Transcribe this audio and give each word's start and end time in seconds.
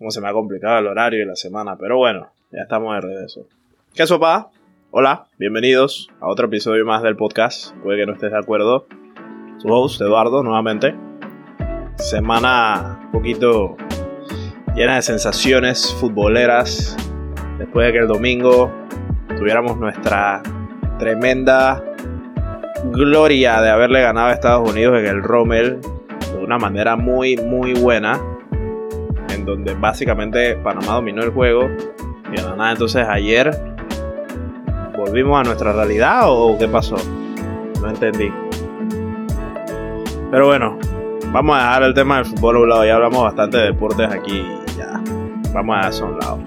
cómo 0.00 0.10
se 0.10 0.22
me 0.22 0.28
ha 0.30 0.32
complicado 0.32 0.78
el 0.78 0.86
horario 0.86 1.22
y 1.22 1.26
la 1.26 1.36
semana, 1.36 1.76
pero 1.76 1.98
bueno, 1.98 2.28
ya 2.50 2.62
estamos 2.62 2.94
de 2.94 3.02
regreso. 3.02 3.46
¿Qué 3.94 4.06
sopa? 4.06 4.48
Hola, 4.90 5.26
bienvenidos 5.38 6.08
a 6.20 6.28
otro 6.28 6.46
episodio 6.46 6.86
más 6.86 7.02
del 7.02 7.16
podcast. 7.16 7.76
Puede 7.82 7.98
que 7.98 8.06
no 8.06 8.14
estés 8.14 8.32
de 8.32 8.38
acuerdo. 8.38 8.86
Su 9.58 9.68
host, 9.68 10.00
Eduardo, 10.00 10.42
nuevamente. 10.42 10.94
Semana 11.96 12.98
un 13.04 13.10
poquito 13.10 13.76
llena 14.74 14.94
de 14.94 15.02
sensaciones 15.02 15.94
futboleras. 16.00 16.96
Después 17.58 17.86
de 17.86 17.92
que 17.92 17.98
el 17.98 18.08
domingo 18.08 18.72
tuviéramos 19.36 19.76
nuestra 19.76 20.42
tremenda 20.98 21.84
gloria 22.84 23.60
de 23.60 23.68
haberle 23.68 24.00
ganado 24.00 24.28
a 24.28 24.32
Estados 24.32 24.70
Unidos 24.70 24.98
en 24.98 25.04
el 25.04 25.22
Rommel 25.22 25.78
de 26.32 26.38
una 26.38 26.56
manera 26.56 26.96
muy, 26.96 27.36
muy 27.36 27.74
buena. 27.74 28.18
En 29.40 29.46
donde 29.46 29.74
básicamente 29.74 30.54
Panamá 30.56 30.96
dominó 30.96 31.22
el 31.22 31.30
juego. 31.30 31.70
Y 32.30 32.36
nada, 32.36 32.72
entonces 32.72 33.06
ayer 33.08 33.50
volvimos 34.94 35.40
a 35.40 35.44
nuestra 35.44 35.72
realidad 35.72 36.24
o 36.26 36.58
qué 36.58 36.68
pasó? 36.68 36.96
No 37.80 37.88
entendí. 37.88 38.30
Pero 40.30 40.46
bueno, 40.46 40.78
vamos 41.32 41.56
a 41.56 41.60
dejar 41.60 41.82
el 41.84 41.94
tema 41.94 42.16
del 42.16 42.26
fútbol 42.26 42.56
a 42.56 42.60
un 42.60 42.68
lado. 42.68 42.84
Ya 42.84 42.96
hablamos 42.96 43.22
bastante 43.22 43.56
de 43.56 43.64
deportes 43.64 44.10
aquí. 44.10 44.46
Ya, 44.76 45.00
vamos 45.54 45.74
a 45.74 45.78
dejar 45.78 45.90
eso 45.90 46.04
a 46.04 46.08
un 46.08 46.18
lado. 46.18 46.38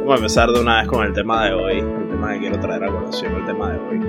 Vamos 0.00 0.12
a 0.12 0.16
empezar 0.16 0.50
de 0.50 0.60
una 0.60 0.80
vez 0.80 0.88
con 0.88 1.06
el 1.06 1.14
tema 1.14 1.46
de 1.46 1.54
hoy. 1.54 1.78
El 1.78 2.08
tema 2.10 2.34
que 2.34 2.40
quiero 2.40 2.60
traer 2.60 2.84
a 2.84 2.88
colación, 2.88 3.34
el 3.34 3.46
tema 3.46 3.72
de 3.72 3.78
hoy. 3.78 4.00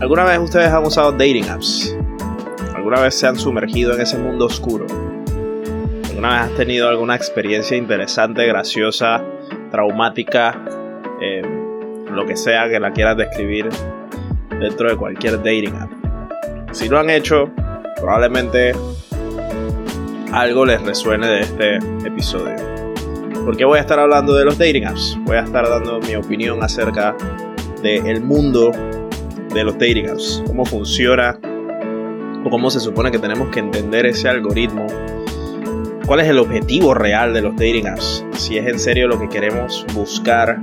¿Alguna 0.00 0.24
vez 0.24 0.40
ustedes 0.40 0.72
han 0.72 0.84
usado 0.84 1.12
dating 1.12 1.48
apps? 1.48 1.96
¿Alguna 2.74 3.00
vez 3.00 3.14
se 3.14 3.28
han 3.28 3.36
sumergido 3.36 3.94
en 3.94 4.00
ese 4.00 4.18
mundo 4.18 4.46
oscuro? 4.46 4.86
¿Alguna 6.18 6.42
vez 6.42 6.50
has 6.50 6.56
tenido 6.56 6.88
alguna 6.88 7.14
experiencia 7.14 7.76
interesante, 7.76 8.44
graciosa, 8.44 9.22
traumática, 9.70 10.64
eh, 11.22 11.42
lo 12.10 12.26
que 12.26 12.36
sea 12.36 12.68
que 12.68 12.80
la 12.80 12.92
quieras 12.92 13.16
describir 13.16 13.68
dentro 14.58 14.90
de 14.90 14.96
cualquier 14.96 15.36
dating 15.36 15.76
app? 15.76 15.92
Si 16.72 16.88
lo 16.88 16.98
han 16.98 17.08
hecho, 17.08 17.52
probablemente 18.00 18.72
algo 20.32 20.66
les 20.66 20.82
resuene 20.82 21.28
de 21.28 21.40
este 21.42 21.76
episodio. 22.04 22.56
Porque 23.44 23.64
voy 23.64 23.78
a 23.78 23.82
estar 23.82 24.00
hablando 24.00 24.34
de 24.34 24.44
los 24.44 24.58
dating 24.58 24.86
apps. 24.86 25.16
Voy 25.20 25.36
a 25.36 25.42
estar 25.42 25.68
dando 25.68 26.00
mi 26.00 26.16
opinión 26.16 26.64
acerca 26.64 27.14
del 27.80 28.22
mundo 28.22 28.72
de 29.54 29.62
los 29.62 29.74
dating 29.74 30.08
apps. 30.08 30.42
Cómo 30.48 30.64
funciona 30.64 31.38
o 32.44 32.50
cómo 32.50 32.70
se 32.70 32.80
supone 32.80 33.12
que 33.12 33.20
tenemos 33.20 33.50
que 33.50 33.60
entender 33.60 34.04
ese 34.04 34.28
algoritmo 34.28 34.84
cuál 36.08 36.20
es 36.20 36.28
el 36.28 36.38
objetivo 36.38 36.94
real 36.94 37.34
de 37.34 37.42
los 37.42 37.54
dating 37.56 37.86
apps, 37.86 38.24
si 38.32 38.56
es 38.56 38.66
en 38.66 38.78
serio 38.78 39.08
lo 39.08 39.20
que 39.20 39.28
queremos 39.28 39.84
buscar 39.92 40.58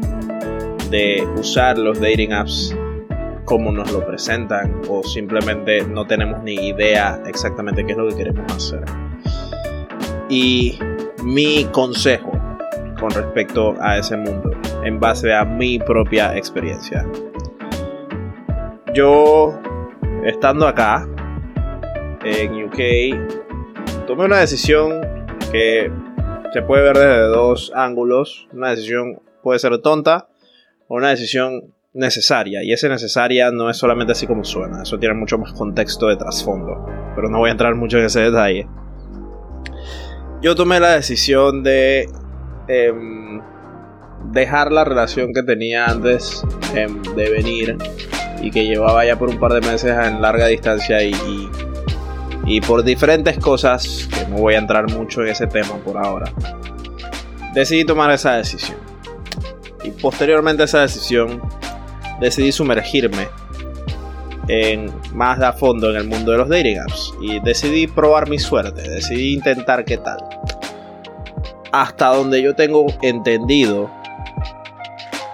de 0.89 1.23
usar 1.37 1.77
los 1.77 2.01
dating 2.01 2.33
apps 2.33 2.75
como 3.45 3.71
nos 3.71 3.91
lo 3.91 4.03
presentan 4.07 4.81
o 4.89 5.03
simplemente 5.03 5.83
no 5.83 6.07
tenemos 6.07 6.41
ni 6.41 6.55
idea 6.69 7.21
exactamente 7.27 7.85
qué 7.85 7.91
es 7.91 7.97
lo 7.99 8.09
que 8.09 8.15
queremos 8.15 8.51
hacer. 8.51 8.85
Y 10.29 10.79
mi 11.23 11.65
consejo 11.65 12.31
con 12.99 13.11
respecto 13.11 13.75
a 13.79 13.99
ese 13.99 14.17
mundo 14.17 14.49
en 14.83 14.99
base 14.99 15.31
a 15.31 15.45
mi 15.45 15.77
propia 15.77 16.35
experiencia. 16.35 17.05
Yo, 18.95 19.59
estando 20.23 20.67
acá 20.67 21.07
en 22.23 22.63
UK, 22.63 24.07
tomé 24.07 24.25
una 24.25 24.37
decisión 24.37 25.04
se 26.53 26.61
puede 26.61 26.83
ver 26.83 26.97
desde 26.97 27.27
dos 27.27 27.71
ángulos. 27.75 28.47
Una 28.53 28.69
decisión 28.69 29.21
puede 29.43 29.59
ser 29.59 29.77
tonta 29.79 30.27
o 30.87 30.95
una 30.95 31.09
decisión 31.09 31.73
necesaria. 31.93 32.63
Y 32.63 32.71
esa 32.73 32.89
necesaria 32.89 33.51
no 33.51 33.69
es 33.69 33.77
solamente 33.77 34.11
así 34.11 34.27
como 34.27 34.43
suena, 34.43 34.83
eso 34.83 34.99
tiene 34.99 35.15
mucho 35.15 35.37
más 35.37 35.53
contexto 35.53 36.07
de 36.07 36.17
trasfondo. 36.17 36.85
Pero 37.15 37.29
no 37.29 37.39
voy 37.39 37.49
a 37.49 37.53
entrar 37.53 37.73
mucho 37.75 37.97
en 37.97 38.05
ese 38.05 38.21
detalle. 38.21 38.67
Yo 40.41 40.55
tomé 40.55 40.79
la 40.79 40.95
decisión 40.95 41.63
de 41.63 42.07
em, 42.67 43.41
dejar 44.31 44.71
la 44.71 44.83
relación 44.83 45.33
que 45.33 45.41
tenía 45.41 45.85
antes 45.85 46.43
em, 46.75 47.01
de 47.15 47.29
venir 47.29 47.77
y 48.41 48.51
que 48.51 48.65
llevaba 48.65 49.05
ya 49.05 49.17
por 49.17 49.29
un 49.29 49.39
par 49.39 49.53
de 49.53 49.61
meses 49.61 49.97
en 49.97 50.21
larga 50.21 50.47
distancia 50.47 51.01
y 51.01 51.13
por 52.61 52.83
diferentes 52.83 53.37
cosas, 53.39 54.07
que 54.11 54.25
no 54.27 54.37
voy 54.37 54.55
a 54.55 54.59
entrar 54.59 54.91
mucho 54.91 55.21
en 55.21 55.29
ese 55.29 55.47
tema 55.47 55.75
por 55.83 55.97
ahora, 55.97 56.31
decidí 57.53 57.85
tomar 57.85 58.11
esa 58.11 58.33
decisión. 58.33 58.77
Y 59.83 59.91
posteriormente 59.91 60.63
a 60.63 60.65
esa 60.65 60.81
decisión, 60.81 61.41
decidí 62.19 62.51
sumergirme 62.51 63.27
en 64.47 64.91
más 65.13 65.39
a 65.41 65.53
fondo 65.53 65.89
en 65.89 65.95
el 65.95 66.07
mundo 66.07 66.31
de 66.31 66.37
los 66.37 66.49
dating 66.49 66.79
apps. 66.79 67.13
Y 67.21 67.39
decidí 67.39 67.87
probar 67.87 68.29
mi 68.29 68.39
suerte, 68.39 68.81
decidí 68.89 69.33
intentar 69.33 69.85
qué 69.85 69.97
tal. 69.97 70.19
Hasta 71.71 72.07
donde 72.07 72.41
yo 72.41 72.55
tengo 72.55 72.85
entendido, 73.01 73.91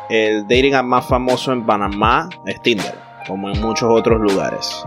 el 0.09 0.43
dating 0.43 0.75
app 0.75 0.85
más 0.85 1.05
famoso 1.07 1.51
en 1.51 1.65
Panamá 1.65 2.29
es 2.45 2.61
Tinder, 2.61 2.95
como 3.27 3.49
en 3.49 3.61
muchos 3.61 3.89
otros 3.89 4.19
lugares. 4.19 4.83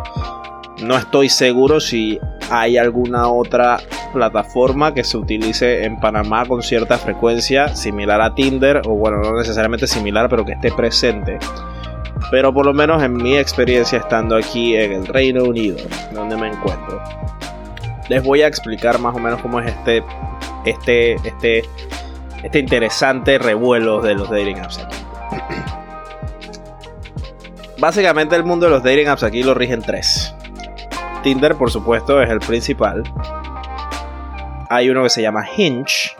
No 0.85 0.99
estoy 0.99 1.31
seguro 1.31 1.81
si 1.81 2.21
hay 2.51 2.77
alguna 2.77 3.29
otra 3.29 3.79
plataforma 4.13 4.93
que 4.93 5.03
se 5.03 5.17
utilice 5.17 5.85
en 5.85 5.99
Panamá 5.99 6.45
con 6.45 6.63
cierta 6.63 6.99
frecuencia, 6.99 7.75
similar 7.75 8.21
a 8.21 8.35
Tinder, 8.35 8.83
o 8.85 8.91
bueno, 8.91 9.23
no 9.23 9.35
necesariamente 9.35 9.87
similar, 9.87 10.29
pero 10.29 10.45
que 10.45 10.53
esté 10.53 10.71
presente. 10.73 11.39
Pero 12.31 12.53
por 12.53 12.67
lo 12.67 12.75
menos 12.75 13.03
en 13.03 13.15
mi 13.15 13.35
experiencia 13.35 13.99
estando 13.99 14.37
aquí 14.37 14.77
en 14.77 14.93
el 14.93 15.07
Reino 15.07 15.45
Unido, 15.45 15.79
donde 16.13 16.37
me 16.37 16.49
encuentro, 16.49 17.03
les 18.11 18.23
voy 18.23 18.43
a 18.43 18.47
explicar 18.47 18.99
más 18.99 19.17
o 19.17 19.19
menos 19.19 19.41
cómo 19.41 19.61
es 19.61 19.73
este, 19.73 20.05
este, 20.67 21.15
este, 21.15 21.63
este 22.43 22.59
interesante 22.59 23.39
revuelo 23.39 24.03
de 24.03 24.17
los 24.17 24.29
dating 24.29 24.59
apps 24.59 24.81
aquí. 24.81 24.97
Básicamente 27.79 28.37
el 28.37 28.45
mundo 28.45 28.67
de 28.67 28.73
los 28.73 28.83
dating 28.83 29.09
apps 29.09 29.23
aquí 29.23 29.43
lo 29.43 29.55
rigen 29.55 29.81
tres. 29.81 30.34
Tinder, 31.25 31.55
por 31.55 31.71
supuesto, 31.71 32.21
es 32.21 32.29
el 32.29 32.39
principal. 32.39 33.03
Hay 34.69 34.91
uno 34.91 35.03
que 35.03 35.09
se 35.09 35.23
llama 35.23 35.43
Hinge. 35.57 36.15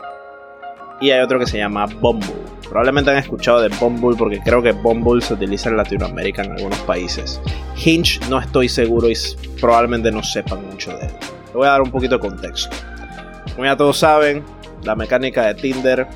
Y 0.99 1.11
hay 1.11 1.21
otro 1.21 1.39
que 1.39 1.47
se 1.47 1.59
llama 1.59 1.85
Bumble. 1.85 2.33
Probablemente 2.67 3.11
han 3.11 3.19
escuchado 3.19 3.61
de 3.61 3.69
Bumble 3.69 4.17
porque 4.17 4.41
creo 4.41 4.63
que 4.63 4.73
Bumble 4.73 5.21
se 5.21 5.35
utiliza 5.35 5.69
en 5.69 5.77
Latinoamérica 5.77 6.43
en 6.43 6.53
algunos 6.53 6.79
países. 6.81 7.39
Hinge 7.77 8.19
no 8.31 8.41
estoy 8.41 8.71
seguro 8.71 9.11
y 9.11 9.15
probablemente 9.61 10.11
no 10.11 10.23
sepan 10.23 10.65
mucho 10.65 10.97
de 10.97 11.05
él. 11.05 11.13
Le 11.49 11.53
voy 11.53 11.67
a 11.67 11.73
dar 11.73 11.83
un 11.83 11.91
poquito 11.91 12.15
de 12.15 12.21
contexto. 12.21 12.75
Como 13.53 13.67
ya 13.67 13.77
todos 13.77 13.99
saben, 13.99 14.43
la 14.85 14.97
mecánica 14.97 15.43
de 15.43 15.55
Tinder 15.55 16.07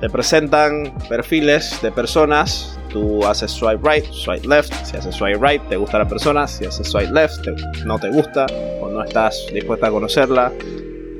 te 0.00 0.10
presentan 0.10 0.92
perfiles 1.08 1.80
de 1.82 1.90
personas 1.92 2.78
tú 2.94 3.26
haces 3.26 3.50
swipe 3.50 3.80
right, 3.82 4.04
swipe 4.12 4.46
left. 4.46 4.72
Si 4.86 4.96
haces 4.96 5.16
swipe 5.16 5.38
right, 5.44 5.60
te 5.68 5.76
gusta 5.76 5.98
la 5.98 6.08
persona. 6.08 6.46
Si 6.46 6.64
haces 6.64 6.88
swipe 6.88 7.12
left, 7.12 7.46
no 7.84 7.98
te 7.98 8.08
gusta 8.08 8.46
o 8.80 8.88
no 8.88 9.02
estás 9.02 9.46
dispuesta 9.52 9.88
a 9.88 9.90
conocerla. 9.90 10.52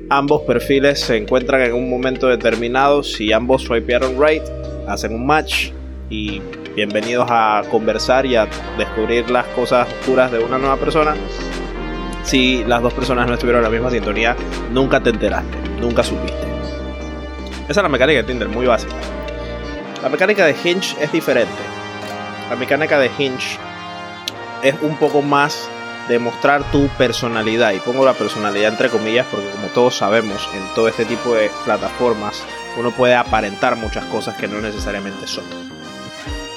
Ambos 0.09 0.43
perfiles 0.43 1.01
se 1.01 1.17
encuentran 1.17 1.63
en 1.63 1.75
un 1.75 1.91
momento 1.91 2.29
determinado. 2.29 3.03
Si 3.03 3.33
ambos 3.33 3.63
swipearon 3.63 4.17
right, 4.25 4.45
hacen 4.87 5.15
un 5.15 5.27
match 5.27 5.71
y 6.09 6.41
bienvenidos 6.77 7.27
a 7.29 7.63
conversar 7.71 8.25
y 8.25 8.37
a 8.37 8.47
descubrir 8.79 9.29
las 9.31 9.47
cosas 9.49 9.89
oscuras 10.01 10.31
de 10.31 10.39
una 10.39 10.59
nueva 10.59 10.77
persona. 10.77 11.15
Si 12.23 12.65
las 12.65 12.83
dos 12.83 12.95
personas 12.95 13.27
no 13.27 13.35
estuvieron 13.35 13.61
en 13.61 13.65
la 13.65 13.71
misma 13.71 13.91
sintonía, 13.91 14.37
nunca 14.73 15.01
te 15.01 15.11
enteraste, 15.11 15.59
nunca 15.81 16.03
supiste. 16.05 16.44
Esa 17.69 17.81
es 17.81 17.83
la 17.83 17.89
mecánica 17.89 18.21
de 18.21 18.25
Tinder, 18.25 18.49
muy 18.49 18.67
básica. 18.67 18.95
La 20.03 20.11
mecánica 20.11 20.45
de 20.45 20.53
Hinge 20.53 20.97
es 21.01 21.11
diferente. 21.13 21.63
La 22.51 22.57
mecánica 22.57 22.99
de 22.99 23.11
Hinge 23.19 23.59
es 24.63 24.75
un 24.83 24.97
poco 24.97 25.23
más 25.23 25.69
de 26.09 26.19
mostrar 26.19 26.63
tu 26.71 26.89
personalidad. 26.89 27.73
Y 27.73 27.81
pongo 27.81 28.05
la 28.05 28.13
personalidad 28.13 28.71
entre 28.71 28.91
comillas 28.91 29.27
porque 29.31 29.49
como 29.49 29.69
todos 29.69 29.97
sabemos, 29.97 30.47
en 30.55 30.75
todo 30.75 30.89
este 30.89 31.07
tipo 31.07 31.35
de 31.35 31.51
plataformas 31.65 32.43
uno 32.77 32.91
puede 32.91 33.15
aparentar 33.15 33.77
muchas 33.77 34.05
cosas 34.07 34.37
que 34.37 34.47
no 34.47 34.61
necesariamente 34.61 35.27
son. 35.27 35.45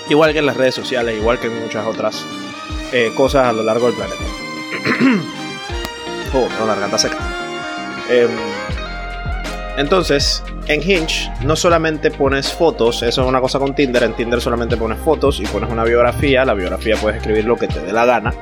Igual 0.10 0.34
que 0.34 0.40
en 0.40 0.46
las 0.46 0.58
redes 0.58 0.76
sociales, 0.76 1.18
igual 1.18 1.40
que 1.40 1.48
en 1.48 1.62
muchas 1.62 1.86
otras 1.86 2.26
eh, 2.92 3.12
cosas 3.16 3.48
a 3.48 3.54
lo 3.54 3.64
largo 3.64 3.88
del 3.88 3.96
planeta. 3.96 4.24
oh, 6.34 6.50
la 6.60 6.66
garganta 6.66 6.98
seca. 6.98 7.18
Em, 8.10 8.30
entonces, 9.78 10.44
en 10.68 10.82
Hinge 10.82 11.32
no 11.46 11.56
solamente 11.56 12.10
pones 12.10 12.52
fotos, 12.52 13.04
eso 13.04 13.22
es 13.22 13.28
una 13.28 13.40
cosa 13.40 13.60
con 13.60 13.76
Tinder, 13.76 14.02
en 14.02 14.14
Tinder 14.14 14.42
solamente 14.42 14.76
pones 14.76 14.98
fotos 14.98 15.40
y 15.40 15.44
pones 15.46 15.72
una 15.72 15.84
biografía, 15.84 16.44
la 16.46 16.56
biografía 16.56 16.96
puedes 17.00 17.18
escribir 17.18 17.46
lo 17.46 17.58
que 17.58 17.68
te 17.68 17.80
dé 17.82 17.94
la 17.94 18.06
gana. 18.06 18.34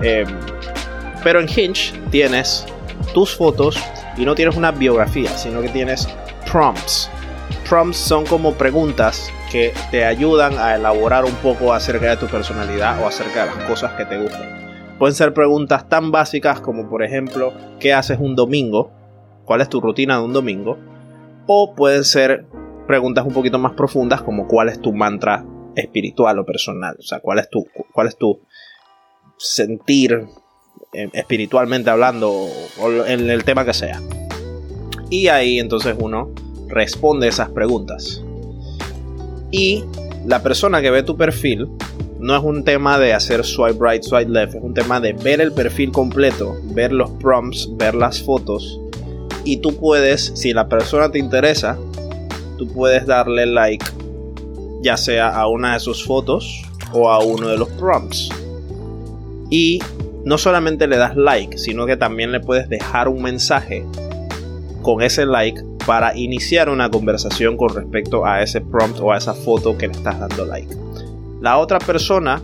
Em, 0.00 0.26
pero 1.22 1.38
en 1.38 1.48
Hinge 1.48 1.92
tienes 2.10 2.66
tus 3.14 3.36
fotos 3.36 3.78
y 4.16 4.24
no 4.24 4.34
tienes 4.34 4.56
una 4.56 4.72
biografía, 4.72 5.30
sino 5.38 5.62
que 5.62 5.68
tienes 5.68 6.08
prompts. 6.50 7.08
Prompts 7.68 7.96
son 7.96 8.26
como 8.26 8.54
preguntas 8.54 9.30
que 9.52 9.72
te 9.92 10.04
ayudan 10.04 10.58
a 10.58 10.74
elaborar 10.74 11.24
un 11.24 11.34
poco 11.36 11.72
acerca 11.72 12.10
de 12.10 12.16
tu 12.16 12.26
personalidad 12.26 13.00
o 13.00 13.06
acerca 13.06 13.46
de 13.46 13.54
las 13.54 13.64
cosas 13.64 13.92
que 13.92 14.04
te 14.04 14.18
gustan. 14.18 14.58
Pueden 14.98 15.14
ser 15.14 15.32
preguntas 15.32 15.88
tan 15.88 16.10
básicas 16.10 16.60
como 16.60 16.90
por 16.90 17.04
ejemplo, 17.04 17.54
¿qué 17.78 17.92
haces 17.94 18.18
un 18.20 18.34
domingo? 18.34 18.97
¿Cuál 19.48 19.62
es 19.62 19.70
tu 19.70 19.80
rutina 19.80 20.18
de 20.18 20.24
un 20.24 20.34
domingo? 20.34 20.76
O 21.46 21.74
pueden 21.74 22.04
ser 22.04 22.44
preguntas 22.86 23.24
un 23.24 23.32
poquito 23.32 23.58
más 23.58 23.72
profundas 23.72 24.20
como 24.20 24.46
cuál 24.46 24.68
es 24.68 24.78
tu 24.78 24.92
mantra 24.92 25.42
espiritual 25.74 26.38
o 26.38 26.44
personal, 26.44 26.96
o 26.98 27.02
sea, 27.02 27.20
cuál 27.20 27.38
es 27.38 27.48
tu, 27.48 27.66
cuál 27.94 28.08
es 28.08 28.18
tu 28.18 28.40
sentir 29.38 30.26
eh, 30.92 31.08
espiritualmente 31.14 31.88
hablando 31.88 32.30
o 32.30 32.90
en 33.06 33.30
el 33.30 33.42
tema 33.44 33.64
que 33.64 33.72
sea. 33.72 34.02
Y 35.08 35.28
ahí 35.28 35.58
entonces 35.58 35.96
uno 35.98 36.28
responde 36.68 37.26
esas 37.26 37.48
preguntas. 37.48 38.22
Y 39.50 39.82
la 40.26 40.42
persona 40.42 40.82
que 40.82 40.90
ve 40.90 41.02
tu 41.04 41.16
perfil 41.16 41.70
no 42.20 42.36
es 42.36 42.44
un 42.44 42.64
tema 42.64 42.98
de 42.98 43.14
hacer 43.14 43.46
swipe 43.46 43.78
right, 43.80 44.02
swipe 44.02 44.30
left, 44.30 44.56
es 44.56 44.62
un 44.62 44.74
tema 44.74 45.00
de 45.00 45.14
ver 45.14 45.40
el 45.40 45.52
perfil 45.52 45.90
completo, 45.90 46.54
ver 46.64 46.92
los 46.92 47.08
prompts, 47.12 47.74
ver 47.78 47.94
las 47.94 48.22
fotos. 48.22 48.78
Y 49.48 49.56
tú 49.56 49.74
puedes, 49.78 50.30
si 50.34 50.52
la 50.52 50.68
persona 50.68 51.10
te 51.10 51.18
interesa, 51.18 51.78
tú 52.58 52.68
puedes 52.68 53.06
darle 53.06 53.46
like 53.46 53.82
ya 54.82 54.98
sea 54.98 55.28
a 55.30 55.48
una 55.48 55.72
de 55.72 55.80
sus 55.80 56.04
fotos 56.04 56.64
o 56.92 57.10
a 57.10 57.24
uno 57.24 57.48
de 57.48 57.56
los 57.56 57.70
prompts. 57.70 58.28
Y 59.48 59.80
no 60.26 60.36
solamente 60.36 60.86
le 60.86 60.98
das 60.98 61.16
like, 61.16 61.56
sino 61.56 61.86
que 61.86 61.96
también 61.96 62.30
le 62.30 62.40
puedes 62.40 62.68
dejar 62.68 63.08
un 63.08 63.22
mensaje 63.22 63.86
con 64.82 65.00
ese 65.00 65.24
like 65.24 65.64
para 65.86 66.14
iniciar 66.14 66.68
una 66.68 66.90
conversación 66.90 67.56
con 67.56 67.74
respecto 67.74 68.26
a 68.26 68.42
ese 68.42 68.60
prompt 68.60 69.00
o 69.00 69.12
a 69.12 69.16
esa 69.16 69.32
foto 69.32 69.78
que 69.78 69.88
le 69.88 69.94
estás 69.94 70.20
dando 70.20 70.44
like. 70.44 70.76
La 71.40 71.56
otra 71.56 71.78
persona 71.78 72.42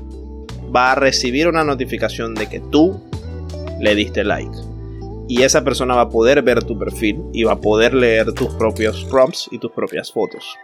va 0.75 0.93
a 0.93 0.95
recibir 0.95 1.49
una 1.49 1.65
notificación 1.65 2.35
de 2.35 2.47
que 2.47 2.61
tú 2.61 2.99
le 3.79 3.95
diste 3.95 4.25
like. 4.25 4.74
Y 5.27 5.43
esa 5.43 5.65
persona 5.65 5.95
va 5.95 6.03
a 6.03 6.09
poder 6.11 6.43
ver 6.43 6.65
tu 6.65 6.79
perfil 6.79 7.23
y 7.33 7.45
va 7.45 7.53
a 7.53 7.61
poder 7.61 7.95
leer 7.95 8.33
tus 8.33 8.55
propios 8.55 9.05
prompts 9.05 9.49
y 9.51 9.59
tus 9.59 9.73
propias 9.73 10.13
fotos. 10.13 10.59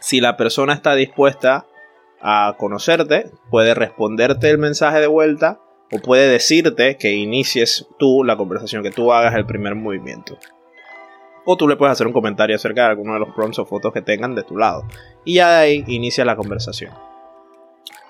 Si 0.00 0.20
la 0.20 0.36
persona 0.36 0.74
está 0.74 0.94
dispuesta 0.94 1.66
a 2.20 2.56
conocerte, 2.58 3.30
puede 3.50 3.74
responderte 3.74 4.50
el 4.50 4.58
mensaje 4.58 5.00
de 5.00 5.06
vuelta 5.06 5.60
o 5.92 6.00
puede 6.00 6.28
decirte 6.28 6.96
que 6.96 7.12
inicies 7.14 7.86
tú 7.98 8.24
la 8.24 8.36
conversación, 8.36 8.82
que 8.82 8.90
tú 8.90 9.12
hagas 9.12 9.34
el 9.34 9.46
primer 9.46 9.74
movimiento. 9.74 10.38
O 11.44 11.56
tú 11.56 11.66
le 11.68 11.76
puedes 11.76 11.92
hacer 11.92 12.06
un 12.06 12.12
comentario 12.12 12.56
acerca 12.56 12.82
de 12.82 12.88
alguno 12.90 13.14
de 13.14 13.20
los 13.20 13.34
prompts 13.34 13.60
o 13.60 13.64
fotos 13.64 13.92
que 13.92 14.02
tengan 14.02 14.34
de 14.34 14.42
tu 14.42 14.58
lado. 14.58 14.84
Y 15.24 15.34
ya 15.34 15.50
de 15.50 15.56
ahí 15.56 15.84
inicia 15.86 16.24
la 16.24 16.36
conversación. 16.36 16.92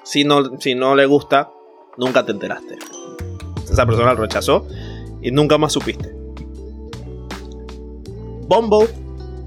Si 0.03 0.25
no, 0.25 0.59
si 0.59 0.75
no 0.75 0.97
le 0.97 1.07
gusta, 1.07 1.51
nunca 1.99 2.25
te 2.25 2.33
enteraste. 2.33 2.79
Esa 3.71 3.87
persona 3.87 4.15
lo 4.15 4.23
rechazó 4.23 4.67
y 5.23 5.31
nunca 5.31 5.59
más 5.59 5.73
supiste. 5.73 6.15
Bumble 8.49 8.89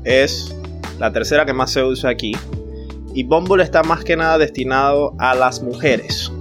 es 0.04 0.56
la 1.00 1.12
tercera 1.12 1.46
que 1.46 1.54
más 1.54 1.72
se 1.72 1.84
usa 1.84 2.10
aquí. 2.10 2.34
Y 3.14 3.24
Bumble 3.24 3.64
está 3.64 3.84
más 3.84 4.04
que 4.04 4.16
nada 4.16 4.38
destinado 4.38 5.16
a 5.18 5.36
las 5.36 5.62
mujeres. 5.64 6.32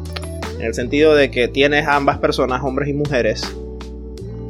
En 0.59 0.67
el 0.67 0.75
sentido 0.75 1.15
de 1.15 1.31
que 1.31 1.49
tienes 1.49 1.89
ambas 1.89 2.19
personas, 2.19 2.63
hombres 2.63 2.89
y 2.89 2.93
mujeres. 2.93 3.43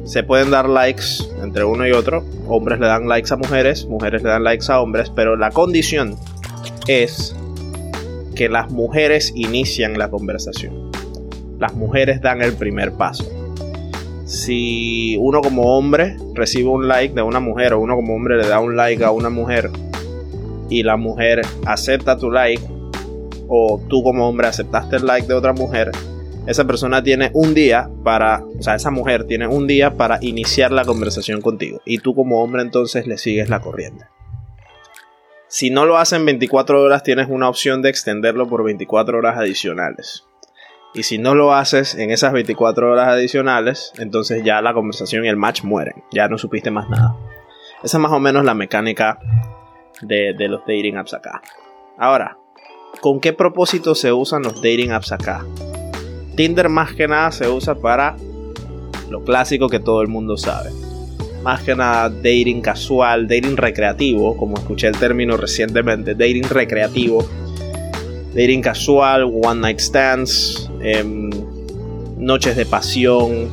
Se 0.03 0.23
pueden 0.23 0.51
dar 0.51 0.67
likes 0.67 1.05
entre 1.41 1.63
uno 1.63 1.87
y 1.87 1.93
otro. 1.93 2.25
Hombres 2.47 2.79
le 2.79 2.87
dan 2.87 3.07
likes 3.07 3.33
a 3.33 3.37
mujeres, 3.37 3.85
mujeres 3.85 4.21
le 4.23 4.29
dan 4.29 4.43
likes 4.43 4.69
a 4.69 4.81
hombres. 4.81 5.09
Pero 5.15 5.37
la 5.37 5.51
condición 5.51 6.17
es 6.87 7.33
que 8.35 8.49
las 8.49 8.71
mujeres 8.71 9.31
inician 9.35 9.97
la 9.97 10.09
conversación. 10.09 10.91
Las 11.59 11.73
mujeres 11.75 12.21
dan 12.21 12.41
el 12.41 12.53
primer 12.53 12.91
paso 12.93 13.40
si 14.31 15.17
uno 15.19 15.41
como 15.41 15.77
hombre 15.77 16.15
recibe 16.33 16.69
un 16.69 16.87
like 16.87 17.13
de 17.13 17.21
una 17.21 17.41
mujer 17.41 17.73
o 17.73 17.81
uno 17.81 17.97
como 17.97 18.15
hombre 18.15 18.37
le 18.37 18.47
da 18.47 18.61
un 18.61 18.77
like 18.77 19.03
a 19.03 19.11
una 19.11 19.29
mujer 19.29 19.69
y 20.69 20.83
la 20.83 20.95
mujer 20.95 21.41
acepta 21.65 22.15
tu 22.15 22.31
like 22.31 22.63
o 23.49 23.81
tú 23.89 24.01
como 24.03 24.29
hombre 24.29 24.47
aceptaste 24.47 24.95
el 24.95 25.05
like 25.05 25.27
de 25.27 25.33
otra 25.33 25.51
mujer, 25.51 25.91
esa 26.47 26.65
persona 26.65 27.03
tiene 27.03 27.29
un 27.33 27.53
día 27.53 27.89
para, 28.05 28.45
o 28.57 28.63
sea, 28.63 28.75
esa 28.75 28.89
mujer 28.89 29.25
tiene 29.25 29.47
un 29.47 29.67
día 29.67 29.95
para 29.97 30.17
iniciar 30.21 30.71
la 30.71 30.85
conversación 30.85 31.41
contigo 31.41 31.81
y 31.83 31.97
tú 31.97 32.15
como 32.15 32.41
hombre 32.41 32.61
entonces 32.61 33.07
le 33.07 33.17
sigues 33.17 33.49
la 33.49 33.59
corriente. 33.59 34.05
Si 35.49 35.71
no 35.71 35.85
lo 35.85 35.97
hacen 35.97 36.23
24 36.23 36.81
horas, 36.81 37.03
tienes 37.03 37.27
una 37.29 37.49
opción 37.49 37.81
de 37.81 37.89
extenderlo 37.89 38.47
por 38.47 38.63
24 38.63 39.17
horas 39.17 39.37
adicionales. 39.37 40.23
Y 40.93 41.03
si 41.03 41.17
no 41.17 41.35
lo 41.35 41.53
haces 41.53 41.95
en 41.95 42.11
esas 42.11 42.33
24 42.33 42.91
horas 42.91 43.07
adicionales, 43.07 43.93
entonces 43.97 44.43
ya 44.43 44.61
la 44.61 44.73
conversación 44.73 45.23
y 45.23 45.29
el 45.29 45.37
match 45.37 45.63
mueren. 45.63 46.03
Ya 46.11 46.27
no 46.27 46.37
supiste 46.37 46.69
más 46.69 46.89
nada. 46.89 47.15
Esa 47.83 47.97
es 47.97 48.01
más 48.01 48.11
o 48.11 48.19
menos 48.19 48.43
la 48.43 48.53
mecánica 48.53 49.19
de, 50.01 50.33
los 50.49 50.61
dating 50.61 50.97
apps 50.97 51.13
acá. 51.13 51.41
Ahora, 51.97 52.37
¿con 52.99 53.19
qué 53.21 53.31
propósito 53.31 53.95
se 53.95 54.11
usan 54.11 54.43
los 54.43 54.55
dating 54.55 54.91
apps 54.91 55.13
acá? 55.13 55.45
Tinder 56.35 56.67
más 56.67 56.93
que 56.93 57.07
nada 57.07 57.31
se 57.31 57.47
usa 57.47 57.75
para 57.75 58.17
lo 59.09 59.23
clásico 59.23 59.69
que 59.69 59.79
todo 59.79 60.01
el 60.01 60.09
mundo 60.09 60.35
sabe. 60.37 60.71
Más 61.41 61.63
que 61.63 61.73
nada 61.73 62.09
dating 62.09 62.61
casual, 62.61 63.27
dating 63.27 63.57
recreativo, 63.57 64.35
como 64.35 64.57
escuché 64.57 64.87
el 64.87 64.97
término 64.97 65.37
recientemente, 65.37 66.13
dating 66.13 66.49
recreativo 66.49 67.25
dating 68.33 68.61
casual, 68.61 69.25
one 69.25 69.61
night 69.61 69.79
stands, 69.79 70.69
em, 70.81 71.29
noches 72.17 72.55
de 72.55 72.65
pasión, 72.65 73.49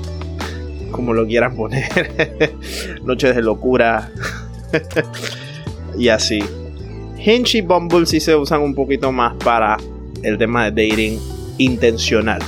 como 0.91 1.13
lo 1.13 1.27
quieran 1.27 1.57
poner, 1.57 2.53
noches 3.05 3.35
de 3.35 3.43
locura 3.43 4.11
y 5.99 6.09
así. 6.09 6.41
Hinge 7.19 7.59
y 7.59 7.61
Bumble 7.63 8.07
sí 8.07 8.21
se 8.21 8.37
usan 8.37 8.63
un 8.63 8.75
poquito 8.75 9.11
más 9.11 9.35
para 9.43 9.77
el 10.23 10.39
tema 10.39 10.71
de 10.71 10.89
dating 10.89 11.19
intencional. 11.59 12.41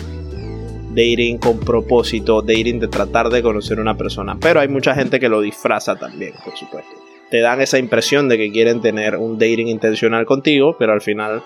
Dating 0.94 1.38
con 1.38 1.58
propósito, 1.58 2.42
dating 2.42 2.80
de 2.80 2.88
tratar 2.88 3.30
de 3.30 3.42
conocer 3.42 3.78
a 3.78 3.82
una 3.82 3.96
persona. 3.96 4.36
Pero 4.40 4.60
hay 4.60 4.68
mucha 4.68 4.94
gente 4.94 5.20
que 5.20 5.28
lo 5.28 5.40
disfraza 5.40 5.96
también, 5.96 6.32
por 6.44 6.56
supuesto. 6.56 6.90
Te 7.30 7.40
dan 7.40 7.60
esa 7.60 7.78
impresión 7.78 8.28
de 8.28 8.38
que 8.38 8.50
quieren 8.50 8.80
tener 8.80 9.16
un 9.16 9.38
dating 9.38 9.68
intencional 9.68 10.26
contigo, 10.26 10.76
pero 10.78 10.92
al 10.92 11.00
final 11.00 11.42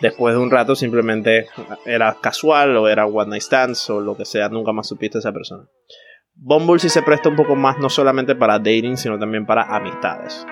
después 0.00 0.34
de 0.34 0.40
un 0.40 0.50
rato 0.50 0.74
simplemente 0.74 1.46
era 1.84 2.16
casual 2.20 2.76
o 2.76 2.88
era 2.88 3.06
one 3.06 3.30
night 3.30 3.42
stands 3.42 3.88
o 3.90 4.00
lo 4.00 4.16
que 4.16 4.24
sea, 4.24 4.48
nunca 4.48 4.72
más 4.72 4.88
supiste 4.88 5.18
a 5.18 5.20
esa 5.20 5.32
persona. 5.32 5.64
Bumble 6.34 6.78
sí 6.78 6.88
se 6.88 7.02
presta 7.02 7.28
un 7.28 7.36
poco 7.36 7.54
más 7.54 7.78
no 7.78 7.90
solamente 7.90 8.34
para 8.34 8.58
dating, 8.58 8.96
sino 8.96 9.18
también 9.18 9.44
para 9.44 9.64
amistades. 9.64 10.46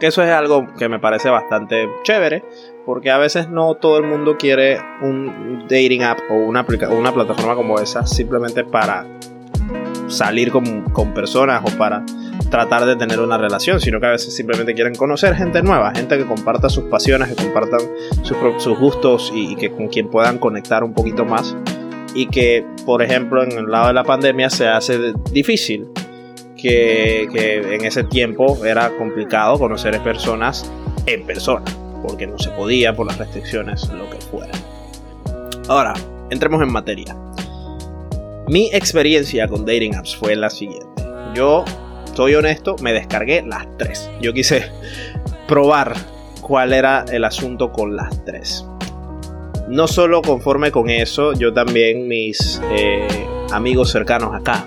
Que 0.00 0.08
eso 0.08 0.22
es 0.22 0.30
algo 0.30 0.66
que 0.78 0.88
me 0.88 0.98
parece 0.98 1.28
bastante 1.28 1.88
chévere, 2.02 2.44
porque 2.86 3.10
a 3.10 3.18
veces 3.18 3.48
no 3.48 3.74
todo 3.74 3.98
el 3.98 4.04
mundo 4.04 4.36
quiere 4.38 4.78
un 5.02 5.66
dating 5.68 6.02
app 6.02 6.18
o 6.30 6.34
una, 6.34 6.64
una 6.90 7.12
plataforma 7.12 7.54
como 7.54 7.78
esa 7.78 8.06
simplemente 8.06 8.64
para 8.64 9.06
salir 10.08 10.50
con, 10.50 10.82
con 10.90 11.14
personas 11.14 11.62
o 11.64 11.76
para 11.76 12.04
tratar 12.50 12.86
de 12.86 12.96
tener 12.96 13.20
una 13.20 13.38
relación, 13.38 13.80
sino 13.80 14.00
que 14.00 14.06
a 14.06 14.10
veces 14.10 14.34
simplemente 14.34 14.74
quieren 14.74 14.94
conocer 14.94 15.34
gente 15.34 15.62
nueva, 15.62 15.92
gente 15.94 16.16
que 16.16 16.24
comparta 16.24 16.68
sus 16.68 16.84
pasiones, 16.84 17.28
que 17.28 17.44
compartan 17.44 17.80
sus, 18.22 18.78
gustos 18.78 19.32
y, 19.34 19.56
que 19.56 19.70
con 19.70 19.88
quien 19.88 20.08
puedan 20.08 20.38
conectar 20.38 20.84
un 20.84 20.94
poquito 20.94 21.24
más. 21.24 21.56
Y 22.14 22.26
que, 22.28 22.64
por 22.86 23.02
ejemplo, 23.02 23.42
en 23.42 23.52
el 23.52 23.70
lado 23.70 23.88
de 23.88 23.92
la 23.92 24.04
pandemia 24.04 24.50
se 24.50 24.66
hace 24.66 25.12
difícil, 25.30 25.88
que, 26.56 27.28
que 27.32 27.74
en 27.74 27.84
ese 27.84 28.04
tiempo 28.04 28.64
era 28.64 28.90
complicado 28.96 29.58
conocer 29.58 30.00
personas 30.00 30.70
en 31.06 31.24
persona, 31.24 31.64
porque 32.02 32.26
no 32.26 32.38
se 32.38 32.50
podía 32.50 32.96
por 32.96 33.06
las 33.06 33.18
restricciones, 33.18 33.88
lo 33.92 34.08
que 34.10 34.18
fuera. 34.18 34.52
Ahora, 35.68 35.92
entremos 36.30 36.62
en 36.62 36.72
materia. 36.72 37.14
Mi 38.48 38.70
experiencia 38.72 39.46
con 39.46 39.66
dating 39.66 39.94
apps 39.94 40.16
fue 40.16 40.34
la 40.34 40.48
siguiente. 40.48 41.02
Yo 41.34 41.66
soy 42.14 42.34
honesto, 42.34 42.76
me 42.80 42.94
descargué 42.94 43.42
las 43.42 43.66
tres. 43.76 44.10
Yo 44.22 44.32
quise 44.32 44.64
probar 45.46 45.94
cuál 46.40 46.72
era 46.72 47.04
el 47.12 47.24
asunto 47.24 47.70
con 47.70 47.94
las 47.94 48.24
tres. 48.24 48.64
No 49.68 49.86
solo 49.86 50.22
conforme 50.22 50.70
con 50.70 50.88
eso, 50.88 51.34
yo 51.34 51.52
también, 51.52 52.08
mis 52.08 52.58
eh, 52.70 53.06
amigos 53.52 53.90
cercanos 53.90 54.34
acá, 54.34 54.66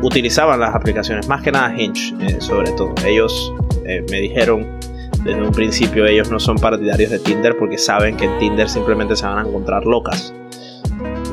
utilizaban 0.00 0.58
las 0.58 0.74
aplicaciones, 0.74 1.28
más 1.28 1.42
que 1.42 1.52
nada 1.52 1.74
Hinge, 1.78 2.14
eh, 2.20 2.40
sobre 2.40 2.72
todo. 2.72 2.94
Ellos 3.04 3.52
eh, 3.84 4.02
me 4.10 4.20
dijeron 4.22 4.78
desde 5.22 5.42
un 5.42 5.52
principio, 5.52 6.06
ellos 6.06 6.30
no 6.30 6.40
son 6.40 6.56
partidarios 6.56 7.10
de 7.10 7.18
Tinder 7.18 7.58
porque 7.58 7.76
saben 7.76 8.16
que 8.16 8.24
en 8.24 8.38
Tinder 8.38 8.70
simplemente 8.70 9.16
se 9.16 9.26
van 9.26 9.44
a 9.44 9.48
encontrar 9.48 9.84
locas. 9.84 10.32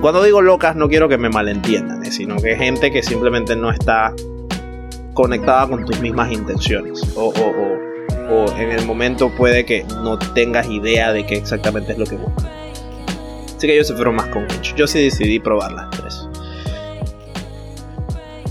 Cuando 0.02 0.24
digo 0.24 0.42
locas 0.42 0.76
no 0.76 0.90
quiero 0.90 1.08
que 1.08 1.20
me 1.20 1.30
malentiendan, 1.30 2.04
sino 2.12 2.38
que 2.38 2.56
gente 2.56 2.92
que 2.92 3.04
simplemente 3.04 3.56
no 3.56 3.70
está 3.70 4.12
conectada 5.14 5.68
con 5.68 5.86
tus 5.86 6.00
mismas 6.00 6.32
intenciones. 6.32 7.04
O, 7.16 7.32
en 8.58 8.72
el 8.72 8.86
momento 8.86 9.30
puede 9.38 9.66
que 9.66 9.84
no 10.04 10.18
tengas 10.18 10.68
idea 10.70 11.14
de 11.14 11.26
qué 11.26 11.36
exactamente 11.36 11.92
es 11.92 12.00
lo 12.00 12.06
que 12.06 12.16
buscas. 12.16 12.48
Así 13.56 13.68
que 13.68 13.74
ellos 13.76 13.88
se 13.88 13.94
fueron 13.94 14.16
más 14.16 14.28
con 14.28 14.44
Hinge. 14.44 14.74
Yo 14.76 14.88
sí 14.88 15.04
decidí 15.04 15.40
probar 15.40 15.74
las 15.74 15.92
tres. 15.92 16.28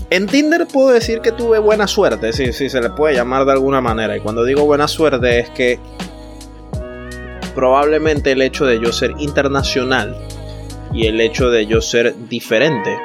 En 0.09 0.27
Tinder 0.27 0.67
puedo 0.71 0.89
decir 0.89 1.19
que 1.19 1.31
tuve 1.31 1.59
buena 1.59 1.87
suerte, 1.87 2.31
si 2.31 2.53
sí, 2.53 2.69
se 2.69 2.79
le 2.79 2.91
puede 2.91 3.15
llamar 3.15 3.43
de 3.45 3.53
alguna 3.53 3.81
manera. 3.81 4.15
Y 4.15 4.21
cuando 4.21 4.45
digo 4.45 4.63
buena 4.63 4.87
suerte 4.87 5.39
es 5.39 5.49
que 5.49 5.79
probablemente 7.55 8.31
el 8.31 8.41
hecho 8.41 8.65
de 8.65 8.79
yo 8.79 8.93
ser 8.93 9.13
internacional 9.17 10.15
y 10.93 11.07
el 11.07 11.21
hecho 11.21 11.49
de 11.49 11.65
yo 11.65 11.81
ser 11.81 12.15
diferente 12.27 12.97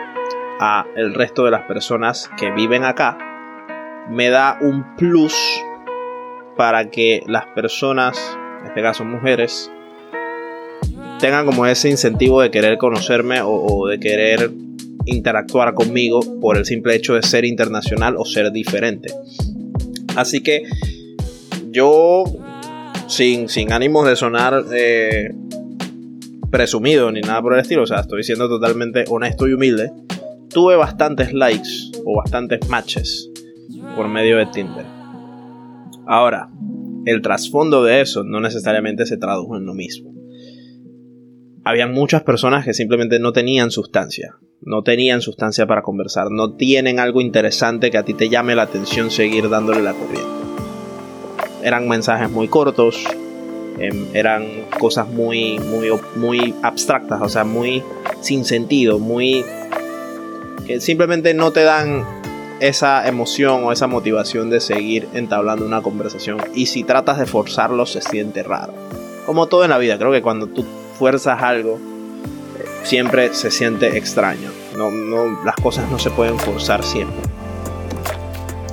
a 0.61 0.87
el 0.97 1.15
resto 1.15 1.45
de 1.45 1.51
las 1.51 1.63
personas 1.63 2.31
que 2.39 2.51
viven 2.51 2.85
acá 2.85 3.19
me 4.11 4.29
da 4.29 4.59
un 4.61 4.97
plus 4.97 5.35
para 6.57 6.91
que 6.91 7.23
las 7.27 7.47
personas, 7.47 8.19
en 8.61 8.69
este 8.69 8.83
caso 8.83 9.05
mujeres, 9.05 9.71
tengan 11.21 11.47
como 11.47 11.67
ese 11.67 11.91
incentivo 11.91 12.41
de 12.41 12.51
querer 12.51 12.79
conocerme 12.79 13.41
o, 13.43 13.87
de 13.87 13.99
querer 14.01 14.51
interactuar 15.05 15.75
conmigo 15.75 16.21
por 16.41 16.57
el 16.57 16.65
simple 16.65 16.95
hecho 16.95 17.15
de 17.15 17.23
ser 17.23 17.45
internacional 17.45 18.17
o 18.17 18.25
ser 18.25 18.51
diferente. 18.53 19.13
Así 20.17 20.43
que 20.43 20.65
yo, 21.71 22.25
sin, 23.07 23.49
sin 23.49 23.73
ánimos 23.73 24.07
de 24.07 24.17
sonar 24.17 24.65
eh, 24.73 25.31
presumido 26.51 27.11
ni 27.11 27.21
nada 27.21 27.43
por 27.43 27.55
el 27.55 27.61
estilo, 27.61 27.83
o 27.83 27.87
sea, 27.87 28.01
estoy 28.01 28.23
siendo 28.23 28.49
totalmente 28.49 29.05
honesto 29.09 29.49
y 29.49 29.53
humilde, 29.53 29.91
tuve 30.49 30.77
bastantes 30.77 31.33
likes 31.33 31.69
o 32.05 32.17
bastantes 32.17 32.69
matches 32.69 33.31
por 33.95 34.09
medio 34.09 34.39
de 34.39 34.47
Tinder. 34.47 34.87
Ahora, 36.07 36.49
el 37.05 37.23
trasfondo 37.23 37.85
de 37.85 38.01
eso 38.01 38.25
no 38.25 38.41
necesariamente 38.41 39.07
se 39.07 39.17
tradujo 39.17 39.57
en 39.57 39.67
lo 39.67 39.75
mismo. 39.75 40.15
Habían 41.65 41.93
muchas 41.93 42.23
personas 42.23 42.65
que 42.65 42.75
simplemente 42.75 43.19
no 43.19 43.33
tenían 43.33 43.71
sustancia, 43.71 44.37
no 44.61 44.83
tenían 44.83 45.21
sustancia 45.21 45.67
para 45.67 45.83
conversar, 45.83 46.31
no 46.31 46.55
tienen 46.55 47.01
algo 47.01 47.21
interesante 47.21 47.91
que 47.91 47.99
a 47.99 48.05
ti 48.05 48.15
te 48.15 48.29
llame 48.29 48.55
la 48.55 48.63
atención 48.63 49.11
seguir 49.11 49.49
dándole 49.49 49.83
la 49.83 49.93
corriente. 49.93 50.31
Eran 51.65 51.89
mensajes 51.89 52.31
muy 52.31 52.47
cortos, 52.47 53.05
em, 53.79 54.07
eran 54.15 54.65
cosas 54.79 55.09
muy, 55.09 55.59
muy, 55.59 55.89
muy 56.17 56.55
abstractas, 56.63 57.21
o 57.23 57.29
sea, 57.29 57.45
muy 57.45 57.83
sin 58.21 58.45
sentido, 58.45 58.99
muy 58.99 59.45
que 60.67 60.81
simplemente 60.81 61.33
no 61.35 61.53
te 61.53 61.63
dan 61.63 62.05
esa 62.61 63.07
emoción 63.07 63.65
o 63.65 63.73
esa 63.73 63.87
motivación 63.87 64.51
de 64.51 64.61
seguir 64.61 65.09
entablando 65.15 65.65
una 65.65 65.83
conversación. 65.83 66.39
Y 66.55 66.67
si 66.67 66.85
tratas 66.85 67.19
de 67.19 67.27
forzarlo, 67.27 67.87
se 67.87 68.01
siente 68.01 68.43
raro. 68.43 68.73
Como 69.27 69.47
todo 69.47 69.65
en 69.65 69.71
la 69.71 69.79
vida, 69.79 69.99
creo 69.99 70.13
que 70.13 70.23
cuando 70.23 70.47
tú 70.47 70.65
fuerzas 70.99 71.43
algo, 71.43 71.79
siempre 72.83 73.35
se 73.35 73.51
siente 73.51 73.99
extraño. 73.99 74.51
No, 74.77 74.91
no, 74.91 75.43
las 75.45 75.57
cosas 75.57 75.91
no 75.91 75.99
se 75.99 76.11
pueden 76.11 76.39
forzar 76.39 76.83
siempre. 76.83 77.21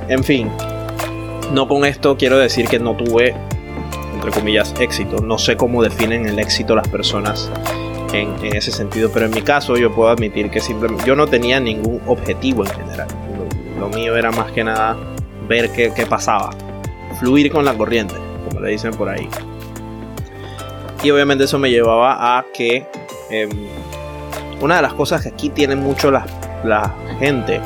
En 0.07 0.23
fin, 0.23 0.49
no 1.51 1.67
con 1.67 1.85
esto 1.85 2.17
quiero 2.17 2.37
decir 2.37 2.67
que 2.67 2.79
no 2.79 2.95
tuve, 2.95 3.35
entre 4.13 4.31
comillas, 4.31 4.62
éxito. 4.79 5.21
No 5.21 5.37
sé 5.37 5.57
cómo 5.57 5.83
definen 5.83 6.27
el 6.27 6.39
éxito 6.39 6.75
las 6.75 6.87
personas 6.87 7.51
en, 8.13 8.33
ese 8.55 8.71
sentido, 8.71 9.09
pero 9.11 9.25
en 9.25 9.31
mi 9.31 9.41
caso 9.41 9.75
yo 9.75 9.93
puedo 9.93 10.09
admitir 10.09 10.49
que 10.49 10.59
simplemente 10.59 11.03
yo 11.05 11.15
no 11.15 11.27
tenía 11.27 11.59
ningún 11.59 12.01
objetivo 12.05 12.63
en 12.63 12.71
general 12.71 13.07
lo 13.83 13.89
mío 13.89 14.15
era 14.15 14.31
más 14.31 14.49
que 14.53 14.63
nada 14.63 14.95
ver 15.45 15.69
qué, 15.73 16.05
pasaba. 16.05 16.51
Fluir 17.19 17.51
con 17.51 17.65
la 17.65 17.73
corriente, 17.73 18.15
como 18.47 18.61
le 18.61 18.71
dicen 18.71 18.91
por 18.91 19.09
ahí. 19.09 19.27
Y 21.03 21.11
obviamente 21.11 21.43
eso 21.43 21.59
me 21.59 21.69
llevaba 21.69 22.37
a 22.37 22.45
que 22.53 22.87
em, 23.29 23.49
una 24.61 24.77
de 24.77 24.83
las 24.83 24.93
cosas 24.93 25.21
que 25.21 25.29
aquí 25.29 25.49
tiene 25.49 25.75
mucho 25.75 26.11
la, 26.11 26.25
la, 26.63 26.95
gente, 27.19 27.59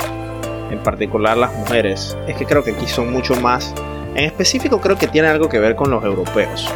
en 0.71 0.79
particular 0.79 1.37
las 1.37 1.53
mujeres, 1.53 2.17
es 2.27 2.35
que 2.35 2.45
creo 2.45 2.63
que 2.63 2.71
aquí 2.71 2.87
son 2.87 3.13
mucho 3.13 3.35
más, 3.35 3.75
en 4.15 4.25
específico 4.25 4.81
creo 4.81 4.97
que 4.97 5.07
tiene 5.07 5.27
algo 5.27 5.49
que 5.49 5.59
ver 5.59 5.75
con 5.75 5.91
los 5.91 6.03
europeos. 6.03 6.67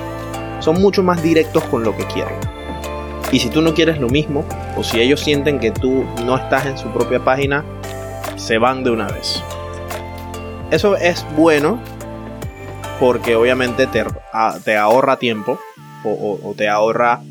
Son 0.62 0.82
mucho 0.82 1.03
más 1.03 1.22
directos 1.22 1.63
con 1.65 1.84
lo 1.84 1.96
que 1.96 2.06
quieren. 2.06 2.36
Y 3.32 3.39
si 3.39 3.50
tú 3.50 3.62
no 3.62 3.74
quieres 3.74 4.00
lo 4.00 4.10
mismo, 4.10 4.46
o 4.77 4.84
si 4.84 5.00
ellos 5.00 5.20
sienten 5.20 5.60
que 5.60 5.72
tú 5.72 6.06
no 6.25 6.38
estás 6.38 6.65
en 6.65 6.77
su 6.77 6.88
propia 6.89 7.20
página, 7.24 7.65
se 8.36 8.58
van 8.58 8.84
de 8.84 8.91
una 8.91 9.08
vez. 9.08 9.44
Eso 10.72 10.96
es 10.96 11.25
bueno 11.36 11.80
porque 13.00 13.36
obviamente 13.36 13.88
te, 13.88 14.06
te 14.63 14.77
ahorra 14.77 15.18
tiempo 15.18 15.60
o, 16.03 16.53
te 16.56 16.70
ahorra 16.70 17.22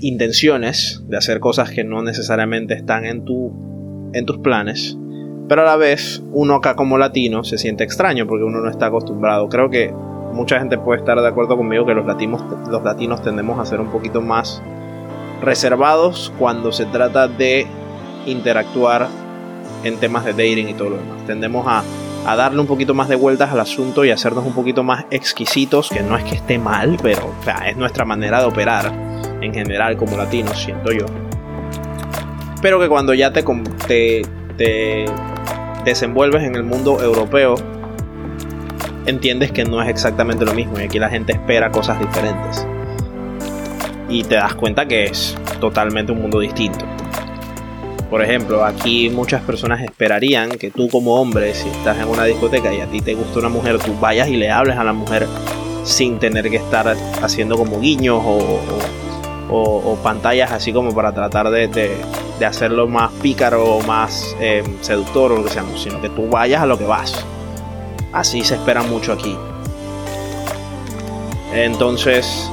intenciones 0.00 1.02
de 1.08 1.16
hacer 1.16 1.40
cosas 1.40 1.70
que 1.70 1.82
no 1.84 2.02
necesariamente 2.02 2.74
están 2.74 3.04
en, 3.04 3.24
tu, 3.24 4.10
en 4.12 4.26
tus 4.26 4.38
planes. 4.38 4.96
Pero 5.48 5.62
a 5.62 5.64
la 5.64 5.76
vez, 5.76 6.22
uno 6.32 6.54
acá 6.56 6.74
como 6.74 6.98
latino 6.98 7.44
se 7.44 7.58
siente 7.58 7.84
extraño 7.84 8.26
porque 8.26 8.44
uno 8.44 8.60
no 8.60 8.70
está 8.70 8.86
acostumbrado. 8.86 9.48
Creo 9.48 9.70
que 9.70 9.92
mucha 10.34 10.58
gente 10.58 10.76
puede 10.76 10.98
estar 10.98 11.18
de 11.20 11.26
acuerdo 11.26 11.56
conmigo 11.56 11.86
que 11.86 11.94
los 11.94 12.04
latinos, 12.04 12.42
los 12.68 12.82
latinos 12.82 13.22
tendemos 13.22 13.58
a 13.58 13.64
ser 13.64 13.80
un 13.80 13.88
poquito 13.88 14.20
más 14.20 14.60
reservados 15.40 16.32
cuando 16.38 16.72
se 16.72 16.86
trata 16.86 17.28
de 17.28 17.66
interactuar 18.26 19.06
en 19.84 19.96
temas 19.98 20.24
de 20.24 20.32
dating 20.32 20.68
y 20.68 20.74
todo 20.74 20.90
lo 20.90 20.96
demás. 20.96 21.24
Tendemos 21.26 21.66
a, 21.68 21.82
darle 22.36 22.60
un 22.60 22.66
poquito 22.66 22.94
más 22.94 23.08
de 23.08 23.16
vueltas 23.16 23.52
al 23.52 23.60
asunto 23.60 24.04
y 24.04 24.10
hacernos 24.10 24.44
un 24.44 24.54
poquito 24.54 24.82
más 24.82 25.04
exquisitos, 25.10 25.90
que 25.90 26.02
no 26.02 26.16
es 26.16 26.24
que 26.24 26.34
esté 26.34 26.58
mal, 26.58 26.96
pero 27.02 27.32
es 27.66 27.76
nuestra 27.76 28.04
manera 28.04 28.40
de 28.40 28.46
operar 28.46 28.92
en 29.40 29.52
general 29.52 29.96
como 29.96 30.16
latinos, 30.16 30.58
siento 30.58 30.90
yo. 30.90 31.06
Pero 32.60 32.80
que 32.80 32.88
cuando 32.88 33.12
ya 33.12 33.32
te, 33.32 33.44
te, 33.86 34.22
te 34.56 35.04
desenvuelves 35.84 36.42
en 36.44 36.54
el 36.56 36.64
mundo 36.64 37.02
europeo, 37.02 37.56
entiendes 39.06 39.52
que 39.52 39.64
no 39.64 39.82
es 39.82 39.88
exactamente 39.88 40.44
lo 40.44 40.54
mismo 40.54 40.78
y 40.78 40.82
aquí 40.82 40.98
la 40.98 41.08
gente 41.08 41.32
espera 41.32 41.70
cosas 41.70 41.98
diferentes. 41.98 42.66
Y 44.08 44.24
te 44.24 44.36
das 44.36 44.54
cuenta 44.54 44.86
que 44.86 45.04
es 45.04 45.36
totalmente 45.60 46.12
un 46.12 46.22
mundo 46.22 46.40
distinto. 46.40 46.84
Por 48.10 48.22
ejemplo, 48.22 48.64
aquí 48.64 49.10
muchas 49.10 49.42
personas 49.42 49.82
esperarían 49.82 50.50
que 50.50 50.70
tú 50.70 50.88
como 50.88 51.20
hombre, 51.20 51.54
si 51.54 51.68
estás 51.68 51.98
en 51.98 52.08
una 52.08 52.24
discoteca 52.24 52.72
y 52.72 52.80
a 52.80 52.86
ti 52.86 53.00
te 53.00 53.14
gusta 53.14 53.40
una 53.40 53.48
mujer, 53.48 53.78
tú 53.78 53.94
vayas 53.98 54.28
y 54.28 54.36
le 54.36 54.50
hables 54.50 54.76
a 54.76 54.84
la 54.84 54.92
mujer 54.92 55.26
sin 55.84 56.18
tener 56.18 56.48
que 56.48 56.56
estar 56.56 56.94
haciendo 57.22 57.56
como 57.56 57.80
guiños 57.80 58.22
o, 58.24 58.60
pantallas 60.02 60.52
así 60.52 60.72
como 60.72 60.94
para 60.94 61.12
tratar 61.12 61.50
de, 61.50 61.96
hacerlo 62.46 62.86
más 62.86 63.10
pícaro 63.22 63.64
o 63.64 63.82
más 63.82 64.36
eh, 64.38 64.62
seductor 64.82 65.32
o 65.32 65.36
lo 65.38 65.44
que 65.44 65.50
sea, 65.50 65.64
sino 65.76 66.00
que 66.00 66.10
tú 66.10 66.28
vayas 66.28 66.62
a 66.62 66.66
lo 66.66 66.76
que 66.78 66.84
vas. 66.84 67.24
Así 68.14 68.42
se 68.44 68.54
espera 68.54 68.82
mucho 68.82 69.12
aquí. 69.12 69.36
Entonces, 71.52 72.50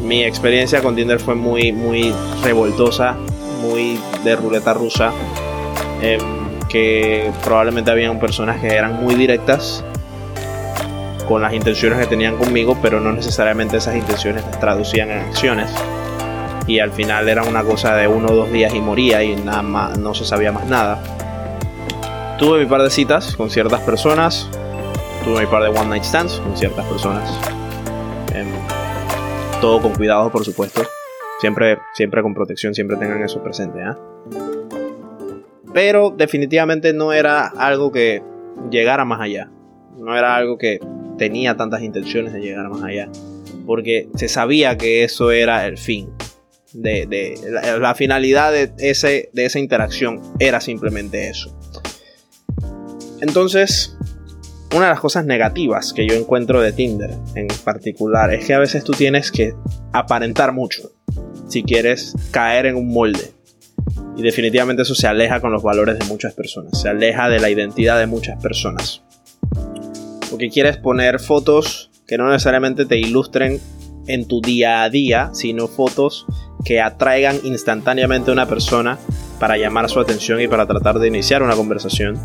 mi 0.00 0.24
experiencia 0.24 0.80
con 0.82 0.96
Tinder 0.96 1.20
fue 1.20 1.34
muy, 1.34 1.72
muy 1.72 2.14
revoltosa 2.42 3.16
muy 3.60 4.00
de 4.24 4.36
ruleta 4.36 4.74
rusa, 4.74 5.12
em, 6.00 6.20
que 6.68 7.30
probablemente 7.44 7.90
habían 7.90 8.18
personas 8.18 8.60
que 8.60 8.68
eran 8.68 9.02
muy 9.02 9.14
directas 9.14 9.84
con 11.28 11.42
las 11.42 11.52
intenciones 11.52 11.98
que 11.98 12.06
tenían 12.06 12.36
conmigo, 12.36 12.76
pero 12.82 13.00
no 13.00 13.12
necesariamente 13.12 13.76
esas 13.76 13.94
intenciones 13.94 14.44
se 14.44 14.58
traducían 14.58 15.10
en 15.10 15.18
acciones. 15.18 15.70
Y 16.66 16.78
al 16.80 16.92
final 16.92 17.28
era 17.28 17.42
una 17.44 17.62
cosa 17.62 17.94
de 17.96 18.08
uno 18.08 18.28
o 18.28 18.34
dos 18.34 18.52
días 18.52 18.74
y 18.74 18.80
moría 18.80 19.22
y 19.22 19.36
nada 19.36 19.62
más, 19.62 19.98
no 19.98 20.14
se 20.14 20.24
sabía 20.24 20.52
más 20.52 20.66
nada. 20.66 21.02
Tuve 22.38 22.60
mi 22.60 22.66
par 22.66 22.82
de 22.82 22.90
citas 22.90 23.36
con 23.36 23.50
ciertas 23.50 23.80
personas, 23.80 24.48
tuve 25.24 25.40
mi 25.40 25.46
par 25.46 25.62
de 25.62 25.68
one 25.68 25.88
night 25.88 26.04
stands 26.04 26.34
con 26.40 26.56
ciertas 26.56 26.86
personas. 26.86 27.28
Em, 28.34 28.48
todo 29.60 29.80
con 29.80 29.94
cuidado, 29.94 30.30
por 30.30 30.44
supuesto. 30.44 30.82
Siempre, 31.40 31.78
siempre 31.94 32.22
con 32.22 32.34
protección, 32.34 32.74
siempre 32.74 32.96
tengan 32.96 33.22
eso 33.22 33.42
presente. 33.42 33.82
¿ah? 33.82 33.98
Pero 35.72 36.10
definitivamente 36.10 36.92
no 36.92 37.12
era 37.12 37.46
algo 37.46 37.92
que 37.92 38.22
llegara 38.70 39.04
más 39.04 39.20
allá. 39.20 39.50
No 39.96 40.16
era 40.16 40.36
algo 40.36 40.58
que 40.58 40.80
tenía 41.18 41.56
tantas 41.56 41.82
intenciones 41.82 42.32
de 42.32 42.40
llegar 42.40 42.68
más 42.68 42.82
allá. 42.82 43.08
Porque 43.66 44.08
se 44.16 44.28
sabía 44.28 44.76
que 44.76 45.04
eso 45.04 45.30
era 45.30 45.66
el 45.66 45.78
fin. 45.78 46.10
De, 46.72 47.34
la, 47.80 47.94
finalidad 47.96 48.52
de, 48.52 48.72
ese, 48.78 49.28
de 49.32 49.44
esa 49.44 49.58
interacción 49.58 50.20
era 50.38 50.60
simplemente 50.60 51.28
eso. 51.28 51.56
Entonces, 53.20 53.96
una 54.74 54.84
de 54.84 54.90
las 54.90 55.00
cosas 55.00 55.26
negativas 55.26 55.92
que 55.92 56.06
yo 56.06 56.14
encuentro 56.14 56.60
de 56.60 56.72
Tinder 56.72 57.10
en 57.34 57.48
particular 57.64 58.32
es 58.32 58.46
que 58.46 58.54
a 58.54 58.58
veces 58.58 58.84
tú 58.84 58.92
tienes 58.92 59.32
que 59.32 59.52
aparentar 59.92 60.52
mucho 60.52 60.92
si 61.48 61.64
quieres 61.64 62.14
caer 62.30 62.66
en 62.66 62.76
un 62.76 62.88
molde. 62.88 63.32
Y 64.16 64.22
definitivamente 64.22 64.82
eso 64.82 64.94
se 64.94 65.08
aleja 65.08 65.40
con 65.40 65.50
los 65.50 65.62
valores 65.62 65.98
de 65.98 66.04
muchas 66.04 66.34
personas, 66.34 66.80
se 66.80 66.88
aleja 66.88 67.28
de 67.28 67.40
la 67.40 67.50
identidad 67.50 67.98
de 67.98 68.06
muchas 68.06 68.40
personas. 68.40 69.02
Porque 70.30 70.50
quieres 70.50 70.76
poner 70.76 71.18
fotos 71.18 71.90
que 72.06 72.18
no 72.18 72.28
necesariamente 72.28 72.84
te 72.86 72.98
ilustren 72.98 73.60
en 74.14 74.26
tu 74.26 74.40
día 74.40 74.82
a 74.82 74.90
día, 74.90 75.30
sino 75.32 75.68
fotos 75.68 76.26
que 76.64 76.80
atraigan 76.80 77.40
instantáneamente 77.44 78.30
a 78.30 78.34
una 78.34 78.46
persona 78.46 78.98
para 79.38 79.56
llamar 79.56 79.88
su 79.88 79.98
atención 79.98 80.40
y 80.40 80.48
para 80.48 80.66
tratar 80.66 80.98
de 80.98 81.08
iniciar 81.08 81.42
una 81.42 81.56
conversación. 81.56 82.18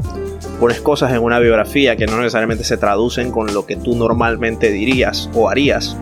Pones 0.59 0.81
cosas 0.81 1.13
en 1.13 1.19
una 1.19 1.39
biografía 1.39 1.95
que 1.95 2.05
no 2.05 2.17
necesariamente 2.17 2.63
se 2.63 2.77
traducen 2.77 3.31
con 3.31 3.53
lo 3.53 3.65
que 3.65 3.77
tú 3.77 3.95
normalmente 3.95 4.71
dirías 4.71 5.29
o 5.33 5.49
harías, 5.49 5.97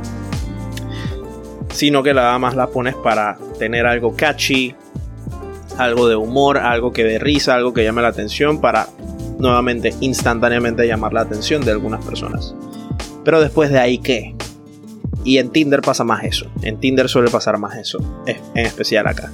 sino 1.72 2.02
que 2.04 2.14
nada 2.14 2.38
más 2.40 2.56
las 2.56 2.70
pones 2.70 2.96
para 2.96 3.38
tener 3.60 3.86
algo 3.86 4.16
catchy, 4.16 4.76
algo 5.78 6.08
de 6.08 6.16
humor, 6.16 6.58
algo 6.58 6.92
que 6.92 7.04
dé 7.04 7.20
risa, 7.20 7.56
algo 7.56 7.74
que 7.74 7.84
llame 7.84 8.02
la 8.02 8.10
atención 8.10 8.60
para 8.62 8.88
nuevamente 9.38 9.94
instantáneamente 10.00 10.88
llamar 10.88 11.14
la 11.14 11.22
atención 11.22 11.64
de 11.64 11.72
algunas 11.72 12.04
personas. 12.04 12.56
Pero 13.24 13.42
después 13.42 13.72
de 13.72 13.80
ahí, 13.80 13.98
¿qué? 14.00 14.36
Y 15.24 15.38
en 15.38 15.50
Tinder 15.50 15.82
pasa 15.82 16.04
más 16.04 16.24
eso. 16.24 16.52
En 16.62 16.80
Tinder 16.80 17.08
suele 17.08 17.30
pasar 17.30 17.58
más 17.58 17.78
eso. 17.78 18.00
En 18.26 18.66
especial 18.66 19.08
acá. 19.08 19.32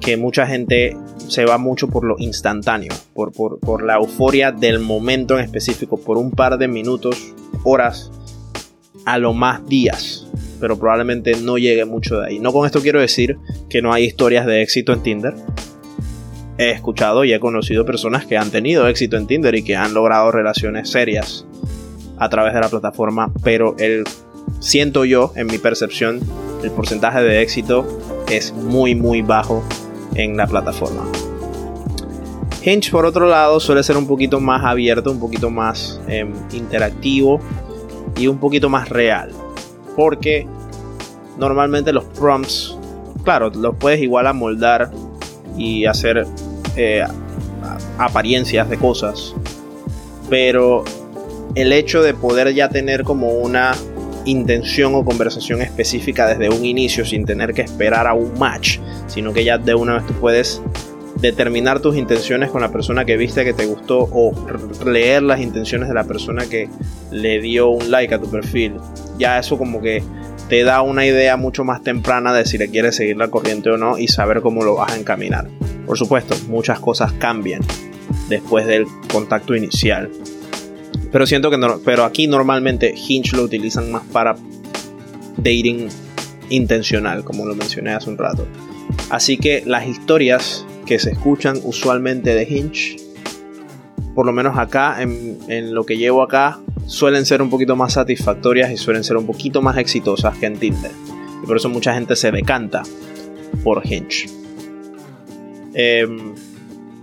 Que 0.00 0.16
mucha 0.16 0.46
gente 0.46 0.96
se 1.28 1.44
va 1.44 1.58
mucho 1.58 1.88
por 1.88 2.04
lo 2.04 2.16
instantáneo. 2.18 2.92
Por, 3.14 3.32
por, 3.32 3.82
la 3.84 3.96
euforia 3.96 4.50
del 4.50 4.80
momento 4.80 5.38
en 5.38 5.44
específico. 5.44 5.96
Por 5.96 6.18
un 6.18 6.32
par 6.32 6.58
de 6.58 6.68
minutos, 6.68 7.34
horas. 7.62 8.10
A 9.04 9.18
lo 9.18 9.32
más 9.32 9.64
días. 9.66 10.26
Pero 10.60 10.78
probablemente 10.78 11.36
no 11.40 11.56
llegue 11.56 11.84
mucho 11.84 12.20
de 12.20 12.26
ahí. 12.26 12.38
No 12.38 12.52
con 12.52 12.66
esto 12.66 12.80
quiero 12.80 13.00
decir 13.00 13.36
que 13.68 13.82
no 13.82 13.92
hay 13.92 14.04
historias 14.04 14.44
de 14.46 14.62
éxito 14.62 14.92
en 14.92 15.02
Tinder. 15.02 15.34
He 16.58 16.70
escuchado 16.70 17.24
y 17.24 17.32
he 17.32 17.40
conocido 17.40 17.86
personas 17.86 18.26
que 18.26 18.36
han 18.36 18.50
tenido 18.50 18.86
éxito 18.86 19.16
en 19.16 19.26
Tinder 19.26 19.54
y 19.54 19.62
que 19.62 19.76
han 19.76 19.94
logrado 19.94 20.30
relaciones 20.30 20.90
serias 20.90 21.46
a 22.18 22.28
través 22.28 22.54
de 22.54 22.60
la 22.60 22.68
plataforma, 22.68 23.32
pero 23.42 23.74
el 23.78 24.04
siento 24.60 25.04
yo, 25.04 25.32
en 25.36 25.46
mi 25.46 25.58
percepción, 25.58 26.20
el 26.62 26.70
porcentaje 26.70 27.20
de 27.22 27.42
éxito 27.42 27.86
es 28.30 28.52
muy 28.52 28.94
muy 28.94 29.22
bajo 29.22 29.62
en 30.14 30.36
la 30.36 30.46
plataforma. 30.46 31.04
Hinge 32.64 32.92
por 32.92 33.04
otro 33.04 33.26
lado 33.26 33.58
suele 33.58 33.82
ser 33.82 33.96
un 33.96 34.06
poquito 34.06 34.38
más 34.38 34.64
abierto, 34.64 35.10
un 35.10 35.18
poquito 35.18 35.50
más 35.50 36.00
em, 36.06 36.32
interactivo 36.52 37.40
y 38.16 38.28
un 38.28 38.38
poquito 38.38 38.68
más 38.68 38.88
real. 38.88 39.30
Porque 39.96 40.46
normalmente 41.38 41.92
los 41.92 42.04
prompts, 42.04 42.76
claro, 43.24 43.50
los 43.50 43.74
puedes 43.76 44.00
igual 44.00 44.28
amoldar 44.28 44.92
y 45.58 45.86
hacer 45.86 46.24
eh, 46.76 47.04
apariencias 47.98 48.70
de 48.70 48.78
cosas. 48.78 49.34
Pero 50.30 50.84
el 51.56 51.72
hecho 51.72 52.00
de 52.02 52.14
poder 52.14 52.54
ya 52.54 52.68
tener 52.68 53.02
como 53.02 53.30
una 53.30 53.74
intención 54.24 54.94
o 54.94 55.04
conversación 55.04 55.62
específica 55.62 56.26
desde 56.26 56.48
un 56.54 56.64
inicio 56.64 57.04
sin 57.04 57.24
tener 57.24 57.54
que 57.54 57.62
esperar 57.62 58.06
a 58.06 58.14
un 58.14 58.38
match, 58.38 58.78
sino 59.06 59.32
que 59.32 59.44
ya 59.44 59.58
de 59.58 59.74
una 59.74 59.94
vez 59.94 60.06
tú 60.06 60.14
puedes 60.14 60.62
determinar 61.16 61.80
tus 61.80 61.96
intenciones 61.96 62.50
con 62.50 62.62
la 62.62 62.72
persona 62.72 63.04
que 63.04 63.16
viste 63.16 63.44
que 63.44 63.52
te 63.52 63.66
gustó 63.66 64.08
o 64.12 64.32
leer 64.84 65.22
las 65.22 65.40
intenciones 65.40 65.88
de 65.88 65.94
la 65.94 66.04
persona 66.04 66.46
que 66.46 66.68
le 67.10 67.40
dio 67.40 67.68
un 67.68 67.90
like 67.90 68.14
a 68.14 68.18
tu 68.18 68.30
perfil. 68.30 68.74
Ya 69.18 69.38
eso 69.38 69.58
como 69.58 69.80
que 69.80 70.02
te 70.48 70.64
da 70.64 70.82
una 70.82 71.06
idea 71.06 71.36
mucho 71.36 71.64
más 71.64 71.82
temprana 71.82 72.32
de 72.32 72.44
si 72.44 72.58
le 72.58 72.68
quieres 72.68 72.96
seguir 72.96 73.16
la 73.16 73.28
corriente 73.28 73.70
o 73.70 73.76
no 73.76 73.98
y 73.98 74.08
saber 74.08 74.40
cómo 74.42 74.64
lo 74.64 74.74
vas 74.74 74.92
a 74.92 74.98
encaminar. 74.98 75.48
Por 75.86 75.96
supuesto, 75.96 76.34
muchas 76.48 76.80
cosas 76.80 77.12
cambian 77.12 77.62
después 78.28 78.66
del 78.66 78.86
contacto 79.10 79.54
inicial. 79.54 80.10
Pero 81.12 81.26
siento 81.26 81.50
que 81.50 81.58
pero 81.84 82.04
aquí 82.04 82.26
normalmente 82.26 82.94
Hinge 82.96 83.36
lo 83.36 83.42
utilizan 83.42 83.92
más 83.92 84.02
para 84.04 84.34
dating 85.36 85.88
intencional, 86.48 87.22
como 87.22 87.46
lo 87.46 87.54
mencioné 87.54 87.92
hace 87.92 88.08
un 88.08 88.16
rato. 88.16 88.46
Así 89.10 89.36
que 89.36 89.62
las 89.66 89.86
historias 89.86 90.66
que 90.86 90.98
se 90.98 91.10
escuchan 91.10 91.58
usualmente 91.64 92.34
de 92.34 92.44
Hinge, 92.44 92.96
por 94.14 94.24
lo 94.24 94.32
menos 94.32 94.58
acá, 94.58 95.02
en, 95.02 95.38
en 95.48 95.74
lo 95.74 95.84
que 95.84 95.98
llevo 95.98 96.22
acá, 96.22 96.58
suelen 96.86 97.26
ser 97.26 97.42
un 97.42 97.50
poquito 97.50 97.76
más 97.76 97.92
satisfactorias 97.92 98.70
y 98.70 98.78
suelen 98.78 99.04
ser 99.04 99.18
un 99.18 99.26
poquito 99.26 99.60
más 99.60 99.76
exitosas 99.76 100.36
que 100.38 100.46
en 100.46 100.56
Tinder. 100.56 100.90
Y 101.42 101.46
por 101.46 101.56
eso 101.56 101.68
mucha 101.68 101.92
gente 101.92 102.16
se 102.16 102.30
decanta 102.30 102.82
por 103.62 103.82
Hinge. 103.84 104.28
Em, 105.74 106.34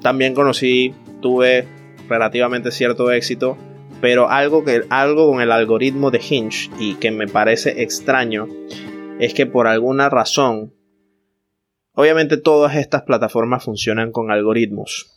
también 0.02 0.34
conocí, 0.34 0.94
tuve 1.22 1.68
relativamente 2.08 2.72
cierto 2.72 3.12
éxito 3.12 3.58
pero 4.02 4.30
algo, 4.30 4.64
que, 4.64 4.84
algo 4.90 5.32
con 5.32 5.42
el 5.42 5.52
algoritmo 5.52 6.12
de 6.12 6.20
Hinge 6.20 6.70
y 6.80 6.96
que 6.96 7.12
me 7.12 7.28
parece 7.28 7.82
extraño 7.84 8.48
es 9.20 9.34
que 9.34 9.46
por 9.46 9.68
alguna 9.68 10.10
razón, 10.10 10.74
obviamente 11.94 12.38
todas 12.38 12.76
estas 12.76 13.04
plataformas 13.04 13.66
funcionan 13.66 14.12
con 14.12 14.32
algoritmos. 14.32 15.16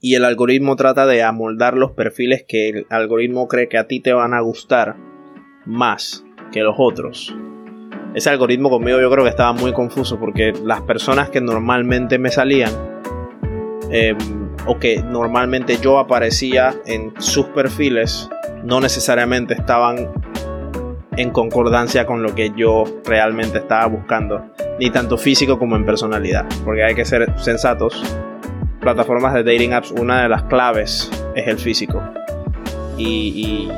Y 0.00 0.14
el 0.14 0.24
algoritmo 0.24 0.76
trata 0.76 1.06
de 1.06 1.22
amoldar 1.22 1.76
los 1.76 1.92
perfiles 1.92 2.44
que 2.48 2.70
el 2.70 2.86
algoritmo 2.88 3.48
cree 3.48 3.68
que 3.68 3.76
a 3.76 3.86
ti 3.86 4.00
te 4.00 4.14
van 4.14 4.32
a 4.32 4.40
gustar 4.40 4.96
más 5.66 6.24
que 6.52 6.60
los 6.60 6.76
otros. 6.78 7.34
Ese 8.14 8.30
algoritmo 8.30 8.70
conmigo 8.70 8.98
yo 8.98 9.10
creo 9.10 9.24
que 9.24 9.30
estaba 9.30 9.52
muy 9.52 9.74
confuso 9.74 10.18
porque 10.18 10.54
las 10.64 10.80
personas 10.80 11.28
que 11.28 11.42
normalmente 11.42 12.18
me 12.18 12.30
salían 12.30 12.72
eh, 13.92 14.16
o 14.66 14.78
que 14.78 15.02
normalmente 15.02 15.78
yo 15.78 15.98
aparecía 15.98 16.74
en 16.86 17.12
sus 17.18 17.46
perfiles 17.46 18.28
no 18.62 18.80
necesariamente 18.80 19.54
estaban 19.54 20.10
en 21.16 21.30
concordancia 21.30 22.06
con 22.06 22.22
lo 22.22 22.34
que 22.34 22.52
yo 22.56 22.84
realmente 23.04 23.58
estaba 23.58 23.86
buscando, 23.86 24.42
ni 24.78 24.90
tanto 24.90 25.18
físico 25.18 25.58
como 25.58 25.76
en 25.76 25.84
personalidad, 25.84 26.46
porque 26.64 26.84
hay 26.84 26.94
que 26.94 27.04
ser 27.04 27.32
sensatos. 27.38 28.02
Plataformas 28.80 29.34
de 29.34 29.42
dating 29.42 29.74
apps, 29.74 29.90
una 29.90 30.22
de 30.22 30.28
las 30.28 30.44
claves 30.44 31.10
es 31.34 31.46
el 31.46 31.58
físico. 31.58 32.02
Y, 32.96 33.68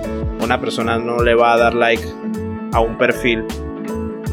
una 0.42 0.60
persona 0.60 0.98
no 0.98 1.22
le 1.22 1.36
va 1.36 1.52
a 1.52 1.56
dar 1.56 1.74
like 1.74 2.02
a 2.72 2.80
un 2.80 2.98
perfil 2.98 3.44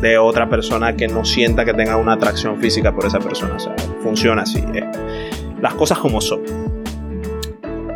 de 0.01 0.17
otra 0.17 0.49
persona 0.49 0.95
que 0.95 1.07
no 1.07 1.23
sienta 1.23 1.63
que 1.65 1.73
tenga 1.75 1.97
una 1.97 2.13
atracción 2.13 2.57
física 2.57 2.91
por 2.95 3.05
esa 3.05 3.19
persona. 3.19 3.55
O 3.55 3.59
sea, 3.59 3.75
funciona 4.01 4.41
así. 4.41 4.63
Eh 4.73 5.28
las 5.61 5.73
cosas 5.75 5.97
como 5.99 6.21
son. 6.21 6.41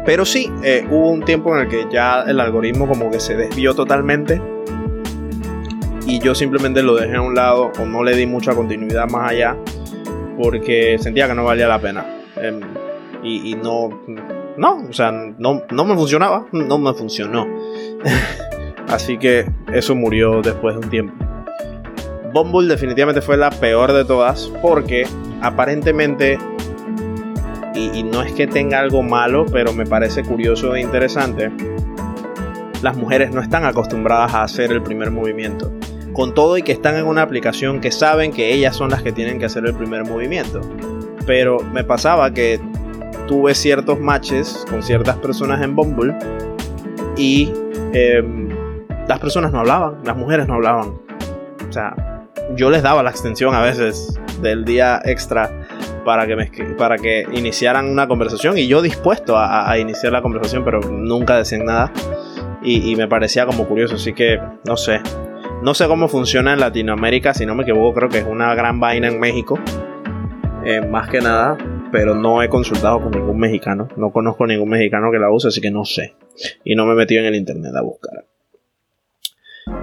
Pero 0.06 0.26
sí, 0.26 0.52
eh, 0.64 0.86
hubo 0.90 1.12
un 1.12 1.24
tiempo 1.24 1.56
en 1.56 1.64
el 1.64 1.68
que 1.70 1.88
ya 1.92 2.24
el 2.24 2.40
algoritmo 2.40 2.88
como 2.88 3.10
que 3.10 3.20
se 3.20 3.36
desvió 3.36 3.74
totalmente 3.74 4.42
y 6.06 6.20
yo 6.20 6.36
simplemente 6.36 6.84
lo 6.84 6.96
dejé 6.96 7.16
a 7.16 7.22
un 7.22 7.36
lado 7.36 7.72
o 7.80 7.86
no 7.86 8.04
le 8.04 8.16
di 8.16 8.26
mucha 8.26 8.54
continuidad 8.54 9.10
más 9.10 9.32
allá 9.32 9.56
porque 10.42 10.98
sentía 11.00 11.28
que 11.28 11.34
no 11.34 11.46
valía 11.46 11.68
la 11.68 11.80
pena. 11.80 12.06
Em, 12.36 12.60
y, 13.24 13.56
no, 13.56 14.02
no, 14.58 14.84
o 14.90 14.92
sea, 14.92 15.12
no, 15.12 15.62
no 15.72 15.86
me 15.86 15.96
funcionaba, 15.96 16.48
no 16.52 16.78
me 16.78 16.94
funcionó. 16.94 17.48
Así 18.90 19.18
que 19.18 19.50
eso 19.72 19.96
murió 19.96 20.42
después 20.42 20.76
de 20.76 20.82
un 20.82 20.90
tiempo. 20.90 21.14
Bumble 22.34 22.68
definitivamente 22.68 23.22
fue 23.22 23.38
la 23.38 23.50
peor 23.50 23.94
de 23.94 24.04
todas 24.04 24.52
porque 24.62 25.08
aparentemente 25.42 26.38
y, 27.76 28.04
no 28.04 28.22
es 28.22 28.34
que 28.34 28.48
tenga 28.48 28.80
algo 28.80 29.02
malo, 29.02 29.46
pero 29.52 29.74
me 29.74 29.86
parece 29.86 30.24
curioso 30.24 30.76
e 30.76 30.82
interesante, 30.82 31.52
las 32.82 32.96
mujeres 32.98 33.32
no 33.32 33.42
están 33.42 33.66
acostumbradas 33.66 34.34
a 34.34 34.44
hacer 34.44 34.72
el 34.72 34.82
primer 34.82 35.12
movimiento. 35.12 35.72
Con 36.14 36.34
todo 36.34 36.58
y 36.58 36.62
que 36.62 36.72
están 36.72 36.96
en 36.96 37.06
una 37.06 37.24
aplicación 37.24 37.82
que 37.82 37.92
saben 37.92 38.32
que 38.32 38.54
ellas 38.54 38.76
son 38.76 38.92
las 38.92 39.02
que 39.02 39.12
tienen 39.12 39.40
que 39.40 39.46
hacer 39.46 39.66
el 39.66 39.74
primer 39.74 40.06
movimiento. 40.06 40.62
Pero 41.26 41.58
me 41.60 41.84
pasaba 41.84 42.32
que 42.32 42.60
tuve 43.28 43.56
ciertos 43.56 44.00
matches 44.00 44.66
con 44.70 44.84
ciertas 44.84 45.18
personas 45.18 45.62
en 45.64 45.76
Bumble 45.76 46.16
y 47.18 47.52
em, 47.94 48.50
las 49.08 49.20
personas 49.20 49.52
no 49.52 49.62
hablaban, 49.62 49.96
las 50.04 50.16
mujeres 50.16 50.48
no 50.48 50.56
hablaban. 50.56 50.94
O 51.68 51.72
sea, 51.72 51.96
yo 52.56 52.70
les 52.70 52.84
daba 52.84 53.02
la 53.02 53.10
extensión 53.10 53.56
a 53.56 53.62
veces 53.62 54.20
del 54.42 54.66
día 54.66 55.02
extra 55.06 55.63
para 56.04 56.28
que, 56.28 56.64
para 56.78 56.98
que 56.98 57.26
iniciaran 57.32 57.90
una 57.90 58.08
conversación 58.08 58.58
y 58.58 58.68
yo 58.68 58.82
dispuesto 58.82 59.36
a, 59.38 59.78
iniciar 59.78 60.14
la 60.14 60.22
conversación, 60.22 60.64
pero 60.64 60.80
nunca 60.82 61.38
decían 61.38 61.66
nada 61.66 61.92
y, 62.62 62.96
me 62.96 63.08
parecía 63.08 63.46
como 63.46 63.68
curioso, 63.68 63.96
así 63.96 64.14
que 64.14 64.40
no 64.66 64.78
sé. 64.78 65.02
No 65.62 65.74
sé 65.74 65.88
cómo 65.88 66.08
funciona 66.08 66.54
en 66.54 66.60
Latinoamérica, 66.60 67.34
si 67.34 67.46
no 67.46 67.56
me 67.56 67.64
equivoco, 67.64 67.94
creo 67.94 68.10
que 68.10 68.20
es 68.20 68.26
una 68.26 68.54
gran 68.54 68.80
vaina 68.80 69.08
en 69.08 69.20
México, 69.20 69.60
eh, 70.66 70.82
más 70.82 71.10
que 71.10 71.20
nada, 71.20 71.58
pero 71.92 72.16
no 72.16 72.42
he 72.42 72.50
consultado 72.50 73.02
con 73.02 73.12
ningún 73.12 73.40
mexicano, 73.40 73.88
no 73.98 74.12
conozco 74.12 74.46
ningún 74.46 74.70
mexicano 74.70 75.12
que 75.12 75.20
la 75.20 75.30
use, 75.30 75.50
así 75.50 75.62
que 75.62 75.72
no 75.72 75.86
sé. 75.86 76.16
Y 76.64 76.76
no 76.76 76.86
me 76.86 76.94
he 76.94 76.96
metido 76.96 77.22
en 77.22 77.28
el 77.28 77.36
internet 77.36 77.74
a 77.76 77.82
buscar. 77.82 78.26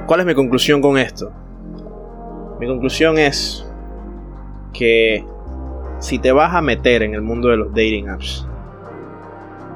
¿Cuál 0.06 0.20
es 0.20 0.26
mi 0.26 0.34
conclusión 0.34 0.82
con 0.82 0.98
esto? 0.98 1.32
Mi 2.58 2.66
conclusión 2.66 3.18
es 3.18 3.66
que 4.72 5.24
si 6.00 6.18
te 6.18 6.32
vas 6.32 6.54
a 6.54 6.62
meter 6.62 7.02
en 7.02 7.14
el 7.14 7.22
mundo 7.22 7.48
de 7.48 7.58
los 7.58 7.68
dating 7.68 8.08
apps, 8.08 8.46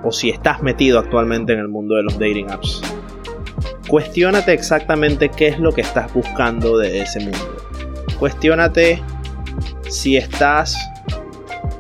o 0.03 0.11
si 0.11 0.31
estás 0.31 0.63
metido 0.63 0.99
actualmente 0.99 1.53
en 1.53 1.61
el 1.61 1.69
mundo 1.69 1.95
de 1.95 2.03
los 2.03 2.19
dating 2.19 2.51
apps, 2.51 2.83
cuestiónate 3.89 4.53
exactamente 4.53 5.29
qué 5.29 5.49
es 5.49 5.59
lo 5.59 5.73
que 5.73 5.83
estás 5.83 6.13
buscando 6.13 6.79
de 6.79 7.01
ese 7.01 7.21
mundo. 7.21 7.57
Cuestiónate 8.19 9.03
si 9.89 10.17
estás 10.17 10.77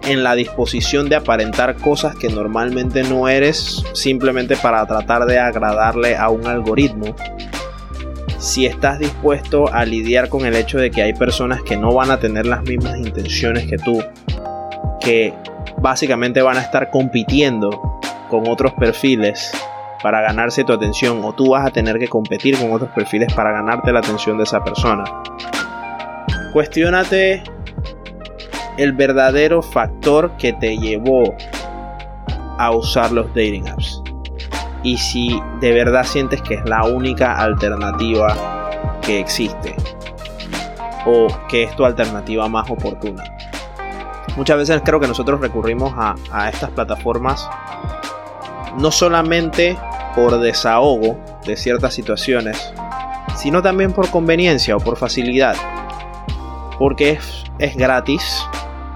en 0.06 0.22
la 0.22 0.34
disposición 0.34 1.08
de 1.08 1.16
aparentar 1.16 1.76
cosas 1.76 2.14
que 2.14 2.28
normalmente 2.28 3.02
no 3.02 3.28
eres 3.28 3.82
simplemente 3.94 4.56
para 4.56 4.84
tratar 4.86 5.24
de 5.24 5.38
agradarle 5.38 6.16
a 6.16 6.28
un 6.28 6.46
algoritmo. 6.46 7.16
Si 8.38 8.66
estás 8.66 8.98
dispuesto 8.98 9.72
a 9.72 9.86
lidiar 9.86 10.28
con 10.28 10.44
el 10.44 10.54
hecho 10.54 10.78
de 10.78 10.90
que 10.90 11.00
hay 11.00 11.14
personas 11.14 11.62
que 11.62 11.78
no 11.78 11.94
van 11.94 12.10
a 12.10 12.20
tener 12.20 12.46
las 12.46 12.62
mismas 12.64 12.98
intenciones 12.98 13.66
que 13.66 13.78
tú, 13.78 14.02
que 15.04 15.34
básicamente 15.78 16.42
van 16.42 16.56
a 16.56 16.62
estar 16.62 16.90
compitiendo 16.90 18.00
con 18.28 18.48
otros 18.48 18.72
perfiles 18.72 19.52
para 20.02 20.22
ganarse 20.22 20.64
tu 20.64 20.72
atención 20.72 21.20
o 21.22 21.32
tú 21.32 21.50
vas 21.50 21.66
a 21.66 21.70
tener 21.70 21.98
que 21.98 22.08
competir 22.08 22.58
con 22.58 22.72
otros 22.72 22.90
perfiles 22.90 23.32
para 23.32 23.52
ganarte 23.52 23.92
la 23.92 24.00
atención 24.00 24.38
de 24.38 24.44
esa 24.44 24.64
persona. 24.64 25.04
Cuestiónate 26.52 27.42
el 28.76 28.92
verdadero 28.92 29.62
factor 29.62 30.36
que 30.36 30.52
te 30.52 30.76
llevó 30.76 31.34
a 32.58 32.70
usar 32.70 33.12
los 33.12 33.28
dating 33.28 33.68
apps. 33.68 34.02
Y 34.82 34.98
si 34.98 35.40
de 35.60 35.72
verdad 35.72 36.04
sientes 36.04 36.42
que 36.42 36.54
es 36.54 36.64
la 36.64 36.84
única 36.84 37.36
alternativa 37.36 38.36
que 39.00 39.20
existe. 39.20 39.74
O 41.06 41.28
que 41.48 41.64
es 41.64 41.76
tu 41.76 41.84
alternativa 41.84 42.48
más 42.48 42.70
oportuna. 42.70 43.22
Muchas 44.36 44.56
veces 44.58 44.82
creo 44.84 44.98
que 44.98 45.06
nosotros 45.06 45.40
recurrimos 45.40 45.94
a, 45.96 46.48
estas 46.48 46.70
plataformas 46.70 47.48
no 48.76 48.90
solamente 48.90 49.76
por 50.16 50.40
desahogo 50.40 51.18
de 51.46 51.56
ciertas 51.56 51.94
situaciones, 51.94 52.72
sino 53.36 53.62
también 53.62 53.92
por 53.92 54.10
conveniencia 54.10 54.76
o 54.76 54.80
por 54.80 54.96
facilidad. 54.96 55.56
Porque 56.78 57.18
es 57.58 57.76
gratis, 57.76 58.44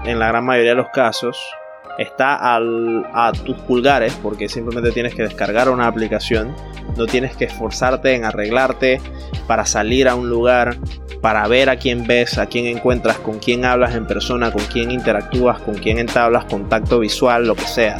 en 0.03 0.19
la 0.19 0.27
gran 0.27 0.45
mayoría 0.45 0.71
de 0.71 0.77
los 0.77 0.89
casos, 0.89 1.39
está 1.97 2.55
a 2.55 3.31
tus 3.31 3.57
pulgares 3.59 4.17
porque 4.21 4.49
simplemente 4.49 4.91
tienes 4.91 5.13
que 5.13 5.23
descargar 5.23 5.69
una 5.69 5.87
aplicación, 5.87 6.55
no 6.99 7.07
tienes 7.07 7.35
que 7.35 7.45
esforzarte 7.45 8.13
en 8.13 8.25
arreglarte 8.25 9.01
para 9.47 9.65
salir 9.65 10.09
a 10.09 10.15
un 10.15 10.29
lugar, 10.29 10.77
para 11.21 11.47
ver 11.47 11.69
a 11.69 11.77
quién 11.77 12.05
ves, 12.05 12.37
a 12.37 12.47
quién 12.47 12.65
encuentras, 12.65 13.17
con 13.17 13.39
quién 13.39 13.63
hablas 13.63 13.95
en 13.95 14.05
persona, 14.05 14.51
con 14.51 14.63
quién 14.65 14.91
interactúas, 14.91 15.59
con 15.61 15.75
quién 15.75 15.97
entablas 15.97 16.43
contacto 16.45 16.99
visual, 16.99 17.47
lo 17.47 17.55
que 17.55 17.63
sea, 17.63 17.97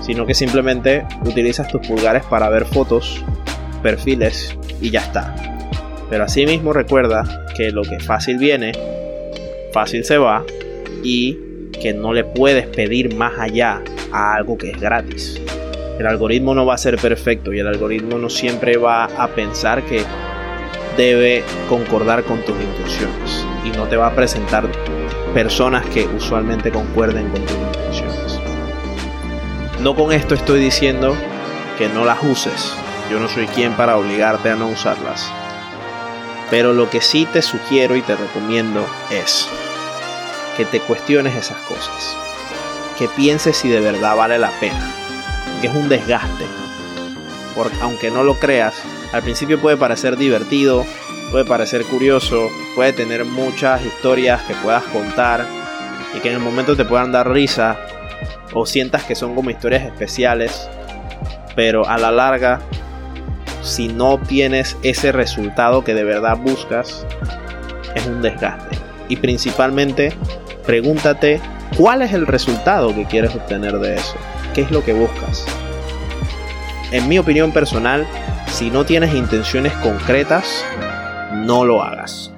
sino 0.00 0.24
que 0.24 0.34
simplemente 0.34 1.04
utilizas 1.24 1.68
tus 1.68 1.86
pulgares 1.86 2.24
para 2.24 2.48
ver 2.48 2.64
fotos, 2.64 3.24
perfiles 3.82 4.56
y 4.80 4.90
ya 4.90 5.00
está. 5.00 5.34
Pero 6.08 6.24
asimismo 6.24 6.72
recuerda 6.72 7.44
que 7.56 7.72
lo 7.72 7.82
que 7.82 7.98
fácil 7.98 8.38
viene, 8.38 8.72
fácil 9.72 10.04
se 10.04 10.16
va 10.16 10.44
y 11.02 11.36
que 11.82 11.92
no 11.92 12.12
le 12.12 12.22
puedes 12.22 12.66
pedir 12.68 13.14
más 13.16 13.38
allá 13.38 13.82
a 14.12 14.36
algo 14.36 14.56
que 14.56 14.70
es 14.70 14.80
gratis. 14.80 15.40
El 15.98 16.06
algoritmo 16.06 16.54
no 16.54 16.64
va 16.64 16.74
a 16.74 16.78
ser 16.78 16.96
perfecto 16.96 17.52
y 17.52 17.58
el 17.58 17.66
algoritmo 17.66 18.18
no 18.18 18.30
siempre 18.30 18.76
va 18.76 19.04
a 19.04 19.26
pensar 19.28 19.82
que 19.84 20.04
debe 20.96 21.42
concordar 21.68 22.22
con 22.22 22.40
tus 22.42 22.54
intenciones 22.60 23.44
y 23.64 23.70
no 23.70 23.86
te 23.88 23.96
va 23.96 24.06
a 24.06 24.14
presentar 24.14 24.68
personas 25.34 25.84
que 25.86 26.06
usualmente 26.06 26.70
concuerden 26.70 27.28
con 27.30 27.44
tus 27.44 27.56
intenciones. 27.56 28.40
No 29.80 29.96
con 29.96 30.12
esto 30.12 30.36
estoy 30.36 30.60
diciendo 30.60 31.16
que 31.78 31.88
no 31.88 32.04
las 32.04 32.22
uses. 32.22 32.74
Yo 33.10 33.18
no 33.18 33.28
soy 33.28 33.46
quien 33.46 33.72
para 33.72 33.96
obligarte 33.96 34.50
a 34.50 34.56
no 34.56 34.68
usarlas. 34.68 35.28
Pero 36.48 36.72
lo 36.74 36.88
que 36.90 37.00
sí 37.00 37.26
te 37.32 37.42
sugiero 37.42 37.96
y 37.96 38.02
te 38.02 38.14
recomiendo 38.14 38.86
es 39.10 39.48
que 40.56 40.64
te 40.64 40.78
cuestiones 40.78 41.36
esas 41.36 41.58
cosas. 41.62 42.16
Que 42.96 43.08
pienses 43.08 43.56
si 43.56 43.68
de 43.68 43.80
verdad 43.80 44.16
vale 44.16 44.38
la 44.38 44.50
pena. 44.60 44.97
Que 45.60 45.66
es 45.66 45.74
un 45.74 45.88
desgaste. 45.88 46.46
Porque 47.54 47.76
aunque 47.80 48.10
no 48.10 48.22
lo 48.22 48.34
creas, 48.34 48.74
al 49.12 49.22
principio 49.22 49.60
puede 49.60 49.76
parecer 49.76 50.16
divertido, 50.16 50.84
puede 51.30 51.44
parecer 51.44 51.84
curioso, 51.84 52.48
puede 52.74 52.92
tener 52.92 53.24
muchas 53.24 53.84
historias 53.84 54.42
que 54.42 54.54
puedas 54.54 54.84
contar 54.84 55.46
y 56.14 56.20
que 56.20 56.28
en 56.28 56.34
el 56.34 56.40
momento 56.40 56.76
te 56.76 56.84
puedan 56.84 57.12
dar 57.12 57.30
risa 57.30 57.78
o 58.52 58.66
sientas 58.66 59.04
que 59.04 59.14
son 59.14 59.34
como 59.34 59.50
historias 59.50 59.84
especiales, 59.84 60.68
pero 61.54 61.86
a 61.86 61.98
la 61.98 62.10
larga, 62.10 62.60
si 63.62 63.88
no 63.88 64.10
obtienes 64.10 64.76
ese 64.82 65.12
resultado 65.12 65.84
que 65.84 65.94
de 65.94 66.04
verdad 66.04 66.36
buscas, 66.38 67.06
es 67.94 68.06
un 68.06 68.22
desgaste. 68.22 68.76
Y 69.08 69.16
principalmente 69.16 70.12
pregúntate 70.64 71.40
cuál 71.76 72.02
es 72.02 72.12
el 72.12 72.26
resultado 72.26 72.94
que 72.94 73.04
quieres 73.04 73.34
obtener 73.34 73.78
de 73.78 73.96
eso. 73.96 74.14
¿Qué 74.54 74.62
es 74.62 74.70
lo 74.70 74.84
que 74.84 74.92
buscas? 74.92 75.46
En 76.90 77.08
mi 77.08 77.18
opinión 77.18 77.52
personal, 77.52 78.06
si 78.46 78.70
no 78.70 78.86
tienes 78.86 79.14
intenciones 79.14 79.72
concretas, 79.74 80.64
no 81.44 81.64
lo 81.64 81.82
hagas. 81.82 82.32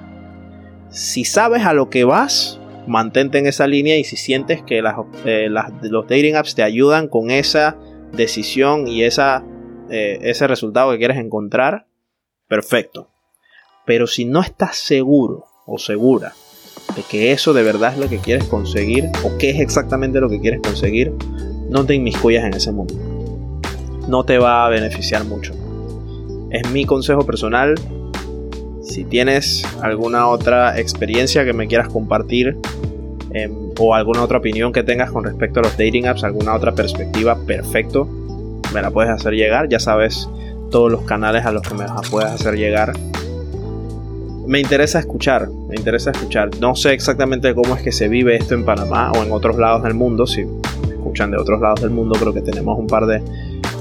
Si 0.91 1.25
sabes 1.25 1.65
a 1.65 1.73
lo 1.73 1.89
que 1.89 2.05
vas, 2.05 2.61
mantente 2.87 3.39
en 3.39 3.47
esa 3.47 3.67
línea 3.67 3.97
y 3.97 4.05
si 4.05 4.17
sientes 4.17 4.63
que 4.63 4.83
eh, 5.25 5.49
los 5.49 6.07
dating 6.09 6.37
apps 6.37 6.55
te 6.55 6.63
ayudan 6.63 7.09
con 7.09 7.31
esa 7.31 7.77
decisión 8.13 8.89
y 8.89 9.05
esa, 9.05 9.45
eh, 9.89 10.19
ese 10.23 10.47
resultado 10.47 10.91
que 10.91 10.99
quieres 10.99 11.19
encontrar, 11.19 11.87
perfecto. 12.49 13.09
Pero 13.87 14.07
si 14.07 14.25
no 14.25 14.41
estás 14.41 14.77
seguro 14.77 15.47
o 15.67 15.79
segura 15.79 16.33
de 16.97 17.03
que 17.03 17.31
eso 17.31 17.53
de 17.53 17.63
verdad 17.63 17.93
es 17.93 17.99
lo 17.99 18.09
que 18.09 18.19
quieres 18.19 18.45
conseguir 18.45 19.05
o 19.25 19.39
qué 19.39 19.51
es 19.51 19.61
exactamente 19.61 20.21
lo 20.21 20.29
que 20.29 20.41
quieres 20.41 20.61
conseguir, 20.61 21.13
no 21.71 21.87
te 21.87 21.95
inmiscuyas 21.95 22.45
en 22.45 22.55
ese 22.55 22.73
mundo. 22.73 22.95
No 24.09 24.25
te 24.25 24.39
va 24.39 24.67
a 24.67 24.69
beneficiar 24.69 25.25
mucho. 25.25 25.55
Es 26.51 26.69
mi 26.71 26.85
consejo 26.85 27.25
personal. 27.25 27.77
Si 28.83 29.05
tienes 29.05 29.65
alguna 29.81 30.27
otra 30.27 30.79
experiencia 30.79 31.45
que 31.45 31.53
me 31.53 31.69
quieras 31.69 31.89
compartir 31.89 32.59
em, 33.33 33.71
o 33.79 33.95
alguna 33.95 34.23
otra 34.23 34.39
opinión 34.39 34.73
que 34.73 34.83
tengas 34.83 35.13
con 35.13 35.23
respecto 35.23 35.61
a 35.61 35.63
los 35.63 35.73
dating 35.79 36.09
apps, 36.09 36.25
alguna 36.25 36.55
otra 36.55 36.75
perspectiva, 36.75 37.39
perfecto, 37.47 38.09
me 38.75 38.83
la 38.83 38.91
puedes 38.91 39.13
hacer 39.13 39.35
llegar. 39.35 39.69
Ya 39.69 39.79
sabes 39.79 40.29
todos 40.73 40.91
los 40.91 41.03
canales 41.03 41.47
a 41.47 41.53
los 41.53 41.63
que 41.63 41.75
me 41.75 41.85
la 41.85 42.01
puedes 42.11 42.31
hacer 42.31 42.57
llegar 42.57 42.95
me 44.51 44.59
interesa 44.59 44.99
escuchar, 44.99 45.49
me 45.69 45.77
interesa 45.77 46.11
escuchar. 46.11 46.51
No 46.59 46.75
sé 46.75 46.93
exactamente 46.93 47.55
cómo 47.55 47.77
es 47.77 47.83
que 47.83 47.93
se 47.93 48.09
vive 48.09 48.35
esto 48.35 48.55
en 48.55 48.65
Panamá 48.65 49.13
o 49.13 49.23
en 49.23 49.31
otros 49.31 49.57
lados 49.57 49.85
del 49.85 49.95
mundo. 49.95 50.27
Si 50.27 50.45
escuchan 51.01 51.31
de 51.31 51.39
otros 51.39 51.61
lados 51.61 51.81
del 51.81 51.91
mundo, 51.91 52.19
creo 52.19 52.33
que 52.33 52.43
tenemos 52.43 52.79
un 52.79 52.87
par 52.87 53.07
de 53.07 53.23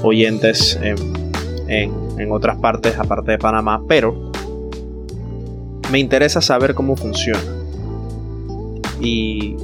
oyentes 0.02 0.78
en, 0.82 2.32
otras 2.32 2.58
partes 2.58 2.98
aparte 2.98 3.32
de 3.32 3.38
Panamá, 3.38 3.82
pero 3.88 4.30
me 5.90 5.98
interesa 5.98 6.40
saber 6.40 6.74
cómo 6.74 6.96
funciona. 6.96 7.40
Y, 9.00 9.56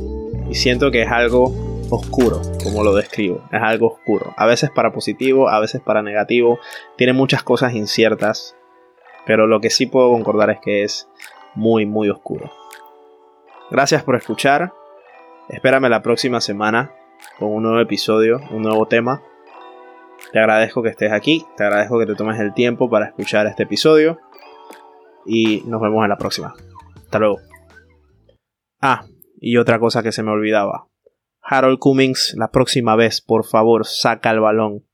y 0.49 0.55
siento 0.55 0.91
que 0.91 1.03
es 1.03 1.11
algo 1.11 1.53
oscuro, 1.91 2.41
como 2.63 2.83
lo 2.83 2.95
describo. 2.95 3.43
Es 3.53 3.61
algo 3.61 3.89
oscuro. 3.89 4.33
A 4.37 4.47
veces 4.47 4.71
para 4.71 4.93
positivo, 4.93 5.49
a 5.49 5.61
veces 5.61 5.81
para 5.83 6.03
negativo. 6.03 6.59
Tiene 6.97 7.13
muchas 7.13 7.43
cosas 7.43 7.75
inciertas 7.75 8.57
pero 9.27 9.49
lo 9.49 9.61
que 9.61 9.71
sí 9.71 9.87
puedo 9.87 10.11
concordar 10.11 10.49
es 10.51 10.61
que 10.61 10.85
es 10.85 11.09
muy, 11.55 11.85
muy 11.85 12.09
oscuro. 12.09 12.51
Gracias 13.71 14.05
por 14.05 14.15
escuchar. 14.15 14.73
Espérame 15.49 15.89
la 15.91 16.01
próxima 16.01 16.41
semana 16.41 16.93
con 17.39 17.53
un 17.53 17.63
nuevo 17.63 17.81
episodio, 17.81 18.41
un 18.51 18.63
nuevo 18.63 18.87
tema. 18.87 19.23
Te 20.33 20.39
agradezco 20.39 20.83
que 20.83 20.89
estés 20.91 21.13
aquí, 21.13 21.45
te 21.57 21.65
agradezco 21.65 21.99
que 21.99 22.07
te 22.07 22.15
tomes 22.15 22.41
el 22.41 22.55
tiempo 22.55 22.89
para 22.89 23.07
escuchar 23.07 23.47
este 23.47 23.65
episodio 23.65 24.19
y 25.25 25.63
nos 25.67 25.81
vemos 25.81 26.03
en 26.03 26.11
la 26.11 26.17
próxima. 26.17 26.55
Hasta 26.97 27.19
luego. 27.19 27.39
Ah, 28.81 29.07
y 29.39 29.57
otra 29.57 29.79
cosa 29.79 30.03
que 30.03 30.13
se 30.13 30.23
me 30.23 30.31
olvidaba. 30.31 30.89
Harold 31.41 31.79
Cummings, 31.79 32.35
la 32.37 32.51
próxima 32.51 32.97
vez, 32.97 33.21
por 33.21 33.45
favor, 33.45 33.87
saca 33.87 34.31
el 34.31 34.41
balón. 34.41 34.85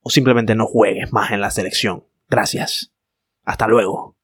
O 0.00 0.10
simplemente 0.10 0.54
no 0.54 0.66
juegues 0.66 1.12
más 1.12 1.32
en 1.32 1.40
la 1.40 1.50
selección. 1.50 2.04
Gracias. 2.28 2.92
Hasta 3.44 3.66
luego. 3.66 4.17